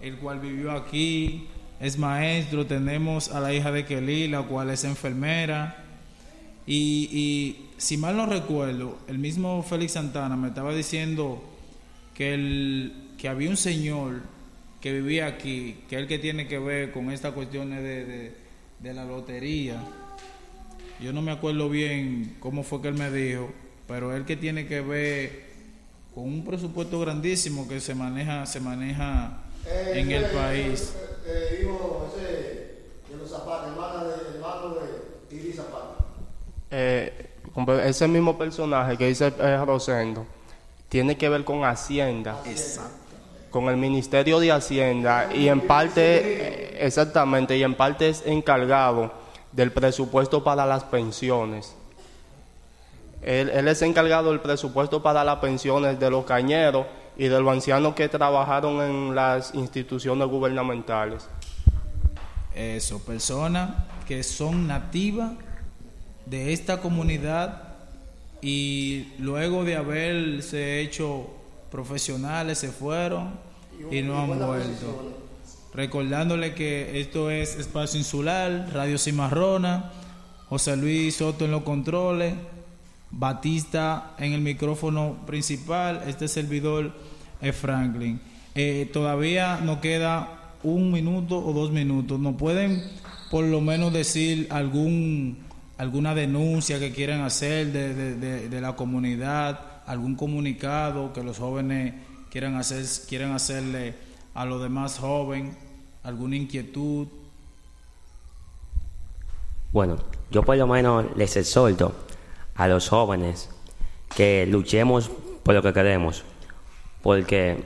el 0.00 0.16
cual 0.16 0.40
vivió 0.40 0.72
aquí, 0.72 1.48
es 1.80 1.98
maestro. 1.98 2.66
Tenemos 2.66 3.30
a 3.30 3.40
la 3.40 3.52
hija 3.52 3.72
de 3.72 3.84
Kelly, 3.84 4.28
la 4.28 4.42
cual 4.42 4.70
es 4.70 4.84
enfermera. 4.84 5.84
Y, 6.66 7.08
y 7.12 7.66
si 7.76 7.96
mal 7.96 8.16
no 8.16 8.26
recuerdo, 8.26 8.98
el 9.06 9.18
mismo 9.18 9.62
Félix 9.62 9.92
Santana 9.92 10.36
me 10.36 10.48
estaba 10.48 10.74
diciendo 10.74 11.42
que, 12.14 12.34
el, 12.34 12.92
que 13.18 13.28
había 13.28 13.50
un 13.50 13.56
señor 13.56 14.22
que 14.80 14.92
vivía 14.92 15.26
aquí, 15.26 15.78
que 15.88 15.96
es 15.96 16.02
el 16.02 16.08
que 16.08 16.18
tiene 16.18 16.48
que 16.48 16.58
ver 16.58 16.92
con 16.92 17.10
estas 17.10 17.32
cuestiones 17.34 17.82
de, 17.82 18.32
de, 18.80 18.94
la 18.94 19.04
lotería. 19.04 19.82
Yo 21.00 21.12
no 21.12 21.22
me 21.22 21.32
acuerdo 21.32 21.68
bien 21.68 22.36
cómo 22.40 22.62
fue 22.62 22.80
que 22.80 22.88
él 22.88 22.94
me 22.94 23.10
dijo, 23.10 23.50
pero 23.86 24.14
él 24.14 24.24
que 24.24 24.36
tiene 24.36 24.66
que 24.66 24.80
ver 24.80 25.46
con 26.14 26.24
un 26.24 26.44
presupuesto 26.44 26.98
grandísimo 27.00 27.68
que 27.68 27.80
se 27.80 27.94
maneja 27.94 28.46
se 28.46 28.60
maneja 28.60 29.42
eh, 29.66 29.92
en 29.96 30.10
el 30.12 30.24
país. 30.26 30.94
Eh, 31.28 31.68
eh, 32.18 32.82
de 33.10 33.16
los 33.16 33.28
zapatos, 33.28 33.68
hermano 33.68 34.04
de, 34.04 34.14
hermano 34.34 34.74
de 34.74 35.36
Iris 35.36 35.56
Zapata. 35.56 35.96
Eh, 36.70 37.30
ese 37.84 38.06
mismo 38.06 38.38
personaje 38.38 38.96
que 38.96 39.08
dice 39.08 39.30
Rosendo 39.64 40.26
tiene 40.88 41.16
que 41.16 41.28
ver 41.28 41.44
con 41.44 41.64
Hacienda. 41.64 42.36
Con 43.50 43.68
el 43.68 43.76
Ministerio 43.76 44.38
de 44.38 44.52
Hacienda 44.52 45.32
y 45.34 45.48
en 45.48 45.66
parte, 45.66 46.84
exactamente, 46.84 47.56
y 47.56 47.62
en 47.62 47.74
parte 47.74 48.10
es 48.10 48.22
encargado 48.26 49.10
del 49.52 49.72
presupuesto 49.72 50.44
para 50.44 50.66
las 50.66 50.84
pensiones. 50.84 51.74
Él, 53.22 53.66
es 53.66 53.82
encargado 53.82 54.30
del 54.30 54.40
presupuesto 54.40 55.02
para 55.02 55.24
las 55.24 55.38
pensiones 55.38 55.98
de 55.98 56.10
los 56.10 56.24
cañeros 56.24 56.86
y 57.16 57.28
de 57.28 57.40
los 57.40 57.52
ancianos 57.52 57.94
que 57.94 58.08
trabajaron 58.08 58.82
en 58.82 59.14
las 59.14 59.54
instituciones 59.54 60.28
gubernamentales. 60.28 61.28
Eso, 62.54 63.02
personas 63.04 63.70
que 64.06 64.22
son 64.22 64.66
nativas 64.66 65.32
de 66.26 66.52
esta 66.52 66.80
comunidad 66.80 67.62
y 68.40 69.08
luego 69.18 69.64
de 69.64 69.76
haberse 69.76 70.80
hecho 70.80 71.28
profesionales 71.70 72.58
se 72.58 72.68
fueron 72.68 73.38
y 73.90 74.02
no 74.02 74.18
han 74.20 74.38
vuelto. 74.38 75.22
Recordándole 75.74 76.54
que 76.54 77.00
esto 77.00 77.30
es 77.30 77.56
Espacio 77.56 77.98
Insular, 77.98 78.70
Radio 78.72 78.96
Cimarrona, 78.96 79.92
José 80.48 80.76
Luis 80.76 81.16
Soto 81.16 81.44
en 81.44 81.50
los 81.50 81.62
controles, 81.62 82.34
Batista 83.10 84.14
en 84.18 84.32
el 84.32 84.40
micrófono 84.40 85.16
principal, 85.26 86.02
este 86.06 86.28
servidor 86.28 86.92
es 87.40 87.54
Franklin. 87.56 88.20
Eh, 88.54 88.90
todavía 88.92 89.60
nos 89.62 89.78
queda 89.78 90.54
un 90.62 90.90
minuto 90.90 91.38
o 91.38 91.52
dos 91.52 91.70
minutos. 91.70 92.18
¿Nos 92.18 92.36
pueden 92.36 92.82
por 93.30 93.44
lo 93.44 93.60
menos 93.60 93.92
decir 93.92 94.46
algún 94.50 95.38
alguna 95.78 96.14
denuncia 96.14 96.78
que 96.78 96.92
quieran 96.92 97.20
hacer 97.20 97.70
de, 97.72 98.48
de, 98.48 98.60
la 98.60 98.76
comunidad, 98.76 99.82
algún 99.86 100.16
comunicado 100.16 101.12
que 101.12 101.22
los 101.22 101.38
jóvenes 101.38 101.92
quieran, 102.30 102.54
hacer, 102.54 102.84
quieran 103.06 103.32
hacerle 103.32 103.94
a 104.34 104.46
los 104.46 104.62
demás 104.62 104.98
jóvenes 104.98 105.54
alguna 106.02 106.36
inquietud. 106.36 107.08
Bueno, 109.72 109.96
yo 110.30 110.42
por 110.42 110.56
lo 110.56 110.66
menos 110.66 111.04
les 111.16 111.36
exhorto 111.36 112.05
a 112.56 112.68
los 112.68 112.88
jóvenes 112.88 113.50
que 114.14 114.46
luchemos 114.46 115.10
por 115.42 115.54
lo 115.54 115.62
que 115.62 115.72
queremos, 115.72 116.24
porque 117.02 117.62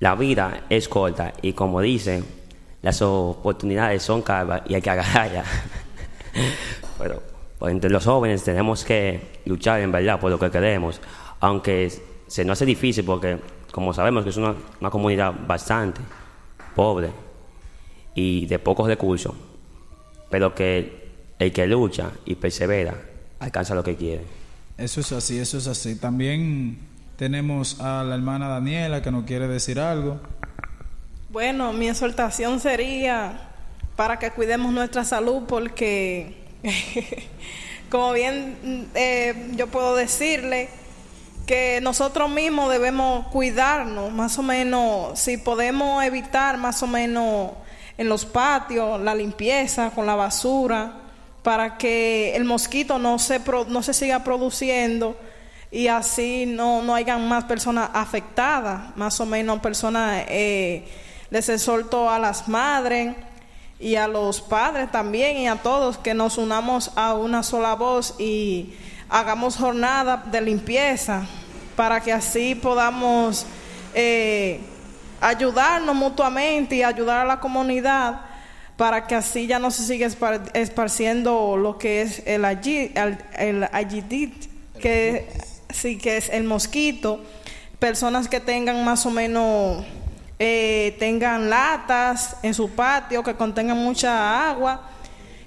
la 0.00 0.14
vida 0.14 0.64
es 0.68 0.88
corta 0.88 1.32
y 1.42 1.52
como 1.54 1.80
dicen, 1.80 2.24
las 2.82 3.02
oportunidades 3.02 4.02
son 4.02 4.22
caras 4.22 4.62
y 4.66 4.74
hay 4.74 4.82
que 4.82 4.90
agarrarlas. 4.90 5.46
Pero 6.98 7.22
pues, 7.58 7.72
entre 7.72 7.90
los 7.90 8.04
jóvenes 8.04 8.44
tenemos 8.44 8.84
que 8.84 9.40
luchar 9.46 9.80
en 9.80 9.90
verdad 9.90 10.20
por 10.20 10.30
lo 10.30 10.38
que 10.38 10.50
queremos, 10.50 11.00
aunque 11.40 11.90
se 12.26 12.44
nos 12.44 12.58
hace 12.58 12.66
difícil 12.66 13.04
porque 13.04 13.38
como 13.72 13.92
sabemos 13.92 14.24
que 14.24 14.30
es 14.30 14.36
una, 14.36 14.54
una 14.80 14.90
comunidad 14.90 15.34
bastante 15.46 16.00
pobre 16.74 17.10
y 18.14 18.46
de 18.46 18.58
pocos 18.58 18.86
recursos, 18.86 19.34
pero 20.30 20.54
que 20.54 21.08
el 21.38 21.52
que 21.52 21.66
lucha 21.66 22.10
y 22.24 22.34
persevera 22.34 23.07
alcanza 23.38 23.74
lo 23.74 23.84
que 23.84 23.96
quiere. 23.96 24.24
Eso 24.76 25.00
es 25.00 25.12
así, 25.12 25.38
eso 25.38 25.58
es 25.58 25.66
así. 25.66 25.96
También 25.96 26.78
tenemos 27.16 27.80
a 27.80 28.04
la 28.04 28.14
hermana 28.14 28.48
Daniela 28.48 29.02
que 29.02 29.10
nos 29.10 29.24
quiere 29.24 29.48
decir 29.48 29.80
algo. 29.80 30.20
Bueno, 31.30 31.72
mi 31.72 31.88
exhortación 31.88 32.60
sería 32.60 33.50
para 33.96 34.18
que 34.18 34.30
cuidemos 34.30 34.72
nuestra 34.72 35.04
salud 35.04 35.42
porque, 35.48 36.36
como 37.90 38.12
bien 38.12 38.88
eh, 38.94 39.52
yo 39.56 39.66
puedo 39.66 39.96
decirle, 39.96 40.68
que 41.48 41.80
nosotros 41.80 42.30
mismos 42.30 42.70
debemos 42.70 43.26
cuidarnos, 43.28 44.12
más 44.12 44.38
o 44.38 44.42
menos, 44.42 45.18
si 45.18 45.38
podemos 45.38 46.04
evitar 46.04 46.58
más 46.58 46.82
o 46.82 46.86
menos 46.86 47.52
en 47.96 48.08
los 48.08 48.26
patios 48.26 49.00
la 49.00 49.14
limpieza 49.14 49.90
con 49.90 50.04
la 50.04 50.14
basura, 50.14 51.07
para 51.42 51.78
que 51.78 52.34
el 52.36 52.44
mosquito 52.44 52.98
no 52.98 53.18
se, 53.18 53.40
no 53.68 53.82
se 53.82 53.94
siga 53.94 54.24
produciendo 54.24 55.16
y 55.70 55.88
así 55.88 56.46
no, 56.46 56.82
no 56.82 56.94
hayan 56.94 57.28
más 57.28 57.44
personas 57.44 57.90
afectadas, 57.92 58.96
más 58.96 59.20
o 59.20 59.26
menos 59.26 59.60
personas, 59.60 60.24
eh, 60.28 60.86
les 61.30 61.48
exhorto 61.48 62.08
a 62.08 62.18
las 62.18 62.48
madres 62.48 63.14
y 63.78 63.96
a 63.96 64.08
los 64.08 64.40
padres 64.40 64.90
también 64.90 65.36
y 65.36 65.46
a 65.46 65.56
todos 65.56 65.98
que 65.98 66.14
nos 66.14 66.38
unamos 66.38 66.90
a 66.96 67.14
una 67.14 67.42
sola 67.42 67.74
voz 67.74 68.14
y 68.18 68.74
hagamos 69.08 69.56
jornada 69.56 70.24
de 70.26 70.40
limpieza 70.40 71.26
para 71.76 72.00
que 72.00 72.12
así 72.12 72.54
podamos 72.54 73.46
eh, 73.94 74.60
ayudarnos 75.20 75.94
mutuamente 75.94 76.76
y 76.76 76.82
ayudar 76.82 77.20
a 77.20 77.24
la 77.24 77.40
comunidad 77.40 78.27
para 78.78 79.08
que 79.08 79.16
así 79.16 79.48
ya 79.48 79.58
no 79.58 79.72
se 79.72 79.82
siga 79.82 80.06
esparciendo 80.54 81.56
lo 81.56 81.78
que 81.78 82.00
es 82.00 82.22
el, 82.26 82.44
el, 82.44 83.68
que 84.80 85.28
sí 85.68 85.98
que 85.98 86.16
es 86.16 86.28
el 86.28 86.44
mosquito, 86.44 87.20
personas 87.80 88.28
que 88.28 88.38
tengan 88.38 88.84
más 88.84 89.04
o 89.04 89.10
menos 89.10 89.84
eh, 90.38 90.94
tengan 91.00 91.50
latas 91.50 92.36
en 92.44 92.54
su 92.54 92.70
patio 92.70 93.24
que 93.24 93.34
contengan 93.34 93.76
mucha 93.76 94.48
agua, 94.48 94.82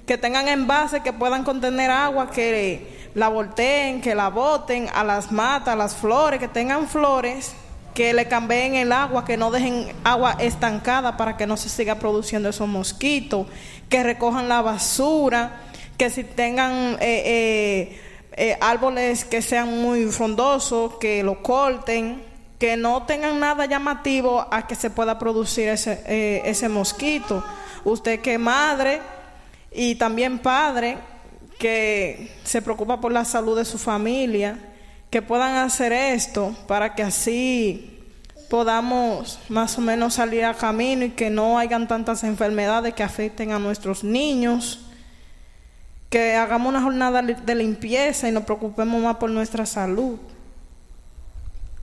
que 0.06 0.18
tengan 0.18 0.46
envases 0.48 1.00
que 1.00 1.14
puedan 1.14 1.42
contener 1.42 1.90
agua 1.90 2.30
que 2.30 3.08
la 3.14 3.28
volteen, 3.28 4.02
que 4.02 4.14
la 4.14 4.28
boten 4.28 4.90
a 4.92 5.04
las 5.04 5.32
matas, 5.32 5.72
a 5.72 5.76
las 5.76 5.96
flores, 5.96 6.38
que 6.38 6.48
tengan 6.48 6.86
flores, 6.86 7.54
que 7.94 8.14
le 8.14 8.26
cambien 8.26 8.74
el 8.74 8.92
agua, 8.92 9.24
que 9.24 9.36
no 9.36 9.50
dejen 9.50 9.92
agua 10.04 10.36
estancada 10.40 11.16
para 11.16 11.36
que 11.36 11.46
no 11.46 11.56
se 11.56 11.68
siga 11.68 11.96
produciendo 11.96 12.48
esos 12.48 12.68
mosquitos, 12.68 13.46
que 13.88 14.02
recojan 14.02 14.48
la 14.48 14.62
basura, 14.62 15.60
que 15.98 16.08
si 16.08 16.24
tengan 16.24 16.96
eh, 17.00 17.22
eh, 17.24 18.00
eh, 18.32 18.58
árboles 18.60 19.24
que 19.24 19.42
sean 19.42 19.82
muy 19.82 20.06
frondosos, 20.06 20.94
que 20.98 21.22
lo 21.22 21.42
corten, 21.42 22.22
que 22.58 22.76
no 22.76 23.02
tengan 23.02 23.40
nada 23.40 23.66
llamativo 23.66 24.46
a 24.50 24.66
que 24.66 24.74
se 24.74 24.88
pueda 24.88 25.18
producir 25.18 25.68
ese, 25.68 26.40
ese 26.48 26.68
mosquito. 26.68 27.44
Usted 27.84 28.20
que 28.20 28.38
madre 28.38 29.00
y 29.70 29.96
también 29.96 30.38
padre, 30.38 30.96
que 31.58 32.32
se 32.44 32.62
preocupa 32.62 33.00
por 33.00 33.12
la 33.12 33.24
salud 33.24 33.58
de 33.58 33.64
su 33.64 33.78
familia, 33.78 34.58
que 35.12 35.20
puedan 35.20 35.56
hacer 35.56 35.92
esto 35.92 36.56
para 36.66 36.94
que 36.94 37.02
así 37.02 38.00
podamos 38.48 39.38
más 39.50 39.76
o 39.76 39.82
menos 39.82 40.14
salir 40.14 40.42
a 40.42 40.54
camino 40.54 41.04
y 41.04 41.10
que 41.10 41.28
no 41.28 41.58
hayan 41.58 41.86
tantas 41.86 42.24
enfermedades 42.24 42.94
que 42.94 43.02
afecten 43.02 43.52
a 43.52 43.58
nuestros 43.58 44.04
niños, 44.04 44.80
que 46.08 46.34
hagamos 46.34 46.70
una 46.70 46.80
jornada 46.80 47.20
de 47.20 47.54
limpieza 47.54 48.26
y 48.26 48.32
nos 48.32 48.44
preocupemos 48.44 49.02
más 49.02 49.16
por 49.16 49.28
nuestra 49.28 49.66
salud. 49.66 50.16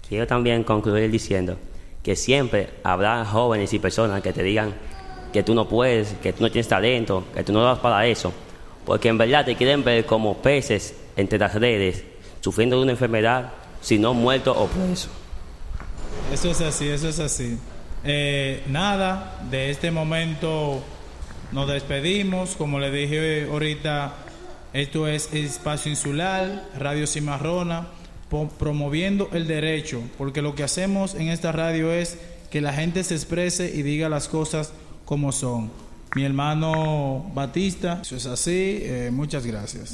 Quiero 0.08 0.26
también 0.26 0.64
concluir 0.64 1.12
diciendo 1.12 1.56
que 2.02 2.16
siempre 2.16 2.72
habrá 2.84 3.24
jóvenes 3.26 3.72
y 3.74 3.78
personas 3.78 4.24
que 4.24 4.34
te 4.34 4.42
digan 4.42 4.74
que 5.32 5.44
tú 5.44 5.54
no 5.54 5.70
puedes, 5.70 6.14
que 6.16 6.34
tú 6.34 6.42
no 6.42 6.50
tienes 6.50 6.68
talento, 6.68 7.26
que 7.36 7.44
tú 7.44 7.54
no 7.54 7.64
das 7.64 7.78
para 7.78 8.08
eso 8.08 8.34
porque 8.90 9.08
en 9.08 9.20
verdad 9.20 9.46
te 9.46 9.56
quieren 9.56 9.84
ver 9.84 10.04
como 10.08 10.38
peces 10.38 10.96
entre 11.16 11.38
las 11.38 11.54
redes, 11.54 12.04
sufriendo 12.42 12.78
de 12.78 12.84
una 12.84 12.92
enfermedad, 12.92 13.52
si 13.82 13.98
no 13.98 14.14
muerto 14.14 14.52
o 14.58 14.68
preso. 14.68 15.10
Eso 16.34 16.52
es 16.52 16.62
así, 16.62 16.88
eso 16.88 17.10
es 17.10 17.20
así. 17.20 17.58
Eh, 18.04 18.64
nada, 18.68 19.40
de 19.50 19.72
este 19.72 19.92
momento 19.92 20.84
nos 21.52 21.68
despedimos. 21.68 22.56
Como 22.56 22.80
le 22.80 22.92
dije 22.92 23.48
ahorita, 23.50 24.14
esto 24.74 25.08
es 25.08 25.34
Espacio 25.34 25.92
Insular, 25.92 26.68
Radio 26.78 27.08
Cimarrona, 27.08 27.88
promoviendo 28.60 29.30
el 29.34 29.48
derecho, 29.48 30.02
porque 30.18 30.42
lo 30.42 30.54
que 30.56 30.64
hacemos 30.64 31.16
en 31.16 31.30
esta 31.30 31.52
radio 31.52 31.92
es 31.92 32.20
que 32.52 32.62
la 32.62 32.74
gente 32.74 33.04
se 33.04 33.16
exprese 33.16 33.72
y 33.74 33.82
diga 33.82 34.10
las 34.10 34.28
cosas 34.28 34.74
como 35.06 35.32
son. 35.32 35.72
Mi 36.16 36.24
hermano 36.24 37.32
Batista, 37.34 38.00
eso 38.02 38.16
es 38.16 38.26
así, 38.26 38.80
eh, 38.82 39.10
muchas 39.12 39.46
gracias. 39.46 39.88